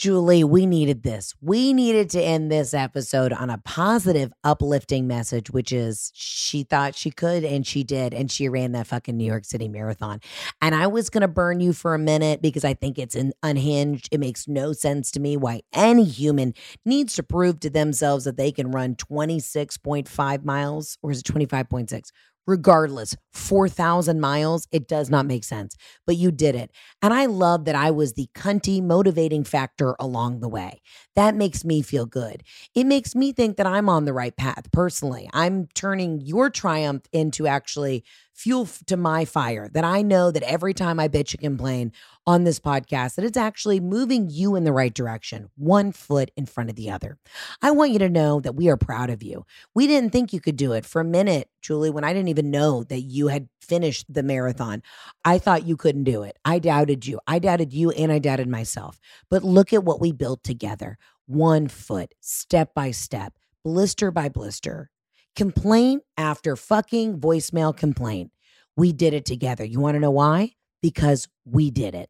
[0.00, 1.34] Julie, we needed this.
[1.42, 6.94] We needed to end this episode on a positive, uplifting message, which is she thought
[6.94, 8.14] she could and she did.
[8.14, 10.20] And she ran that fucking New York City marathon.
[10.62, 14.08] And I was going to burn you for a minute because I think it's unhinged.
[14.10, 16.54] It makes no sense to me why any human
[16.86, 22.10] needs to prove to themselves that they can run 26.5 miles or is it 25.6?
[22.46, 25.76] Regardless 4000 miles it does not make sense
[26.06, 26.70] but you did it.
[27.02, 30.80] And i love that i was the cunty motivating factor along the way.
[31.16, 32.42] That makes me feel good.
[32.74, 34.70] It makes me think that i'm on the right path.
[34.72, 40.42] Personally i'm turning your triumph into actually fuel to my fire that I know that
[40.44, 41.92] every time I bitch and complain
[42.26, 46.46] on this podcast that it's actually moving you in the right direction, one foot in
[46.46, 47.18] front of the other.
[47.60, 49.44] I want you to know that we are proud of you.
[49.74, 52.50] We didn't think you could do it for a minute, Julie, when I didn't even
[52.50, 54.82] know that you had finished the marathon.
[55.24, 56.38] I thought you couldn't do it.
[56.44, 57.20] I doubted you.
[57.26, 58.98] I doubted you and I doubted myself.
[59.28, 60.98] But look at what we built together.
[61.26, 64.90] One foot, step by step, blister by blister
[65.36, 68.30] complaint after fucking voicemail complaint.
[68.76, 69.64] We did it together.
[69.64, 70.54] You want to know why?
[70.82, 72.08] Because we did it,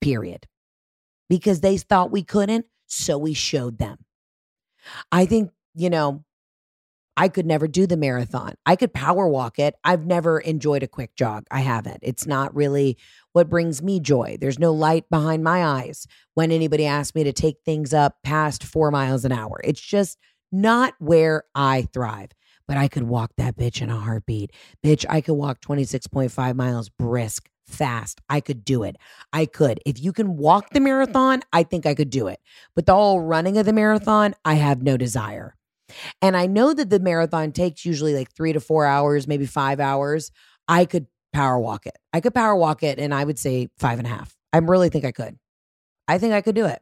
[0.00, 0.46] period.
[1.28, 3.98] Because they thought we couldn't, so we showed them.
[5.10, 6.24] I think, you know,
[7.16, 8.54] I could never do the marathon.
[8.64, 9.74] I could power walk it.
[9.84, 11.44] I've never enjoyed a quick jog.
[11.50, 11.98] I haven't.
[12.02, 12.96] It's not really
[13.32, 14.38] what brings me joy.
[14.40, 18.64] There's no light behind my eyes when anybody asks me to take things up past
[18.64, 19.60] four miles an hour.
[19.62, 20.18] It's just
[20.50, 22.30] not where I thrive
[22.66, 24.52] but I could walk that bitch in a heartbeat.
[24.84, 28.20] Bitch, I could walk 26.5 miles brisk, fast.
[28.28, 28.96] I could do it.
[29.32, 29.80] I could.
[29.86, 32.40] If you can walk the marathon, I think I could do it.
[32.74, 35.56] But the whole running of the marathon, I have no desire.
[36.20, 39.80] And I know that the marathon takes usually like three to four hours, maybe five
[39.80, 40.30] hours.
[40.68, 41.96] I could power walk it.
[42.12, 44.34] I could power walk it, and I would say five and a half.
[44.52, 45.38] I really think I could.
[46.08, 46.80] I think I could do it.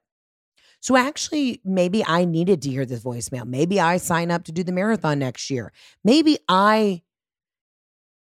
[0.81, 3.45] So actually, maybe I needed to hear this voicemail.
[3.45, 5.73] Maybe I sign up to do the marathon next year.
[6.05, 7.03] Maybe I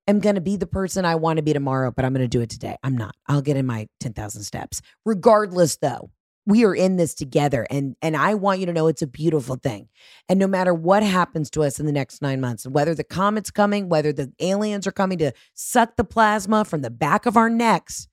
[0.06, 2.28] am going to be the person I want to be tomorrow, but I'm going to
[2.28, 2.76] do it today.
[2.82, 3.14] I'm not.
[3.26, 4.82] I'll get in my 10,000 steps.
[5.04, 6.10] Regardless, though,
[6.46, 9.56] we are in this together and and I want you to know it's a beautiful
[9.56, 9.88] thing.
[10.28, 13.50] And no matter what happens to us in the next 9 months, whether the comet's
[13.50, 17.48] coming, whether the aliens are coming to suck the plasma from the back of our
[17.48, 18.08] necks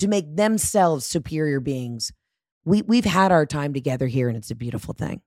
[0.00, 2.10] to make themselves superior beings,
[2.64, 5.22] we we've had our time together here and it's a beautiful thing.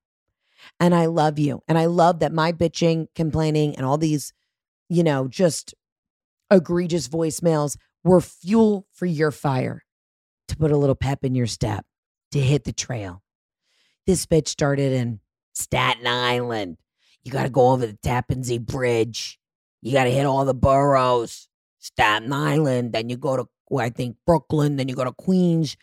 [0.79, 1.61] And I love you.
[1.67, 4.33] And I love that my bitching, complaining, and all these,
[4.89, 5.73] you know, just
[6.49, 9.83] egregious voicemails were fuel for your fire
[10.47, 11.85] to put a little pep in your step,
[12.31, 13.23] to hit the trail.
[14.05, 15.19] This bitch started in
[15.53, 16.77] Staten Island.
[17.23, 19.39] You got to go over the Tappan Zee Bridge.
[19.81, 21.47] You got to hit all the boroughs.
[21.79, 22.93] Staten Island.
[22.93, 24.77] Then you go to, well, I think, Brooklyn.
[24.77, 25.77] Then you go to Queens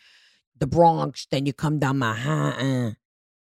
[0.61, 2.97] the Bronx, then you come down Manhattan.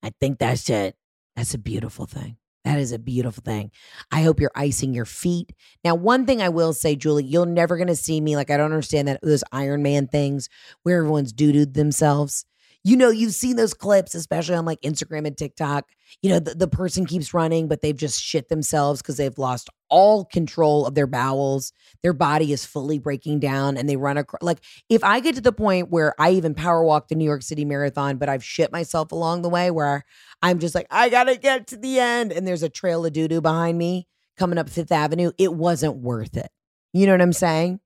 [0.02, 0.96] I think that's it.
[1.34, 2.36] That's a beautiful thing.
[2.64, 3.70] That is a beautiful thing.
[4.10, 5.52] I hope you're icing your feet.
[5.84, 8.56] Now, one thing I will say, Julie, you're never going to see me like I
[8.56, 10.48] don't understand that those Iron Man things
[10.82, 12.44] where everyone's doo dooed themselves.
[12.86, 15.88] You know, you've seen those clips, especially on like Instagram and TikTok.
[16.22, 19.68] You know, the, the person keeps running, but they've just shit themselves because they've lost
[19.88, 21.72] all control of their bowels.
[22.04, 24.40] Their body is fully breaking down and they run across.
[24.40, 27.42] Like, if I get to the point where I even power walk the New York
[27.42, 30.04] City Marathon, but I've shit myself along the way where
[30.40, 33.12] I'm just like, I got to get to the end and there's a trail of
[33.12, 34.06] doo doo behind me
[34.38, 36.50] coming up Fifth Avenue, it wasn't worth it.
[36.92, 37.80] You know what I'm saying?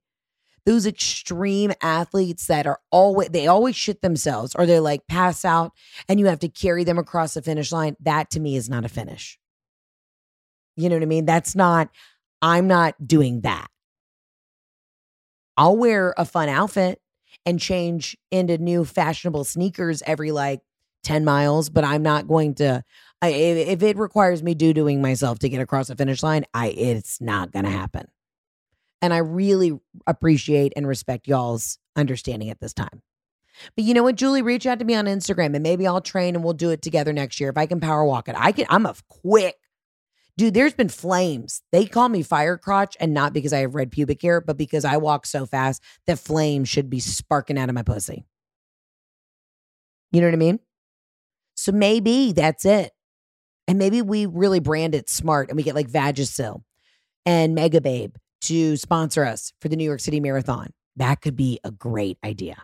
[0.65, 5.71] Those extreme athletes that are always they always shit themselves or they're like pass out
[6.07, 8.85] and you have to carry them across the finish line that to me is not
[8.85, 9.39] a finish.
[10.75, 11.25] You know what i mean?
[11.25, 11.89] That's not
[12.41, 13.67] i'm not doing that.
[15.57, 17.01] I'll wear a fun outfit
[17.45, 20.61] and change into new fashionable sneakers every like
[21.03, 22.83] 10 miles but i'm not going to
[23.23, 26.67] I, if it requires me do doing myself to get across the finish line i
[26.67, 28.07] it's not going to happen
[29.01, 33.01] And I really appreciate and respect y'all's understanding at this time.
[33.75, 36.35] But you know what, Julie, reach out to me on Instagram and maybe I'll train
[36.35, 38.35] and we'll do it together next year if I can power walk it.
[38.37, 39.55] I can I'm a quick
[40.37, 41.61] Dude, there's been flames.
[41.71, 44.85] They call me fire crotch, and not because I have red pubic hair, but because
[44.85, 48.25] I walk so fast that flames should be sparking out of my pussy.
[50.11, 50.59] You know what I mean?
[51.55, 52.91] So maybe that's it.
[53.67, 56.63] And maybe we really brand it smart and we get like Vagisil
[57.25, 60.71] and Megababe to sponsor us for the New York City Marathon.
[60.95, 62.57] That could be a great idea.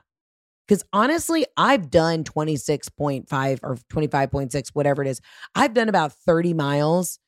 [0.68, 5.22] Because honestly, I've done 26.5 or 25.6, whatever it is.
[5.56, 7.20] I've done about 30 miles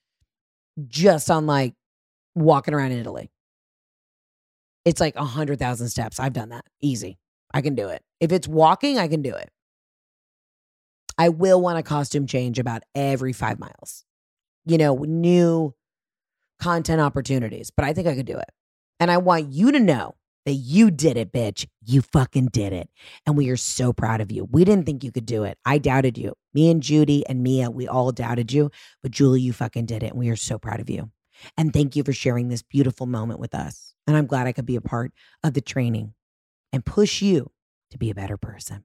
[0.87, 1.73] just on like
[2.35, 3.31] walking around in Italy.
[4.83, 6.19] It's like a 100,000 steps.
[6.19, 7.17] I've done that easy.
[7.53, 8.01] I can do it.
[8.19, 9.49] If it's walking, I can do it.
[11.17, 14.05] I will want a costume change about every five miles,
[14.65, 15.73] you know, new
[16.59, 18.49] content opportunities, but I think I could do it.
[18.99, 21.67] And I want you to know that you did it, bitch.
[21.85, 22.89] You fucking did it.
[23.25, 24.47] And we are so proud of you.
[24.49, 25.57] We didn't think you could do it.
[25.65, 26.33] I doubted you.
[26.53, 28.71] Me and Judy and Mia, we all doubted you.
[29.01, 30.11] But Julie, you fucking did it.
[30.11, 31.11] And we are so proud of you.
[31.57, 33.93] And thank you for sharing this beautiful moment with us.
[34.07, 35.11] And I'm glad I could be a part
[35.43, 36.13] of the training
[36.73, 37.51] and push you
[37.91, 38.83] to be a better person.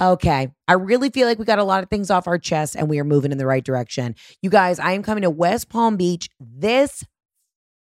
[0.00, 0.48] Okay.
[0.68, 2.98] I really feel like we got a lot of things off our chest and we
[2.98, 4.14] are moving in the right direction.
[4.40, 7.04] You guys, I am coming to West Palm Beach this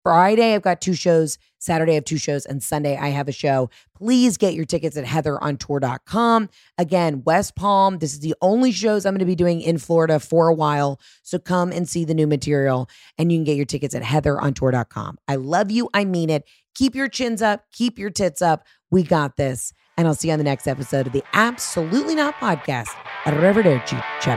[0.02, 1.38] Friday, I've got two shows.
[1.58, 2.44] Saturday, I have two shows.
[2.44, 3.70] And Sunday, I have a show.
[3.96, 6.48] Please get your tickets at heatherontour.com.
[6.76, 7.98] Again, West Palm.
[7.98, 11.00] This is the only shows I'm going to be doing in Florida for a while.
[11.22, 12.88] So come and see the new material.
[13.16, 15.18] And you can get your tickets at heatherontour.com.
[15.28, 15.88] I love you.
[15.94, 16.48] I mean it.
[16.74, 17.64] Keep your chins up.
[17.72, 18.66] Keep your tits up.
[18.90, 19.72] We got this.
[19.96, 22.88] And I'll see you on the next episode of the Absolutely Not Podcast.
[23.24, 24.02] Arrivederci.
[24.20, 24.36] Ciao.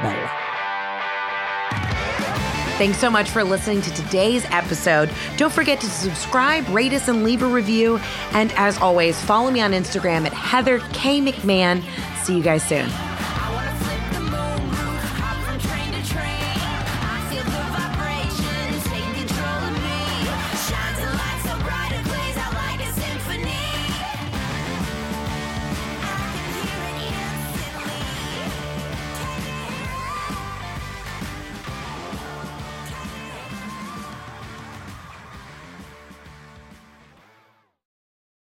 [2.78, 5.10] Thanks so much for listening to today's episode.
[5.38, 7.99] Don't forget to subscribe, rate us, and leave a review.
[8.32, 11.22] And as always, follow me on Instagram at Heather K.
[11.22, 11.82] McMahon.
[12.24, 12.89] See you guys soon.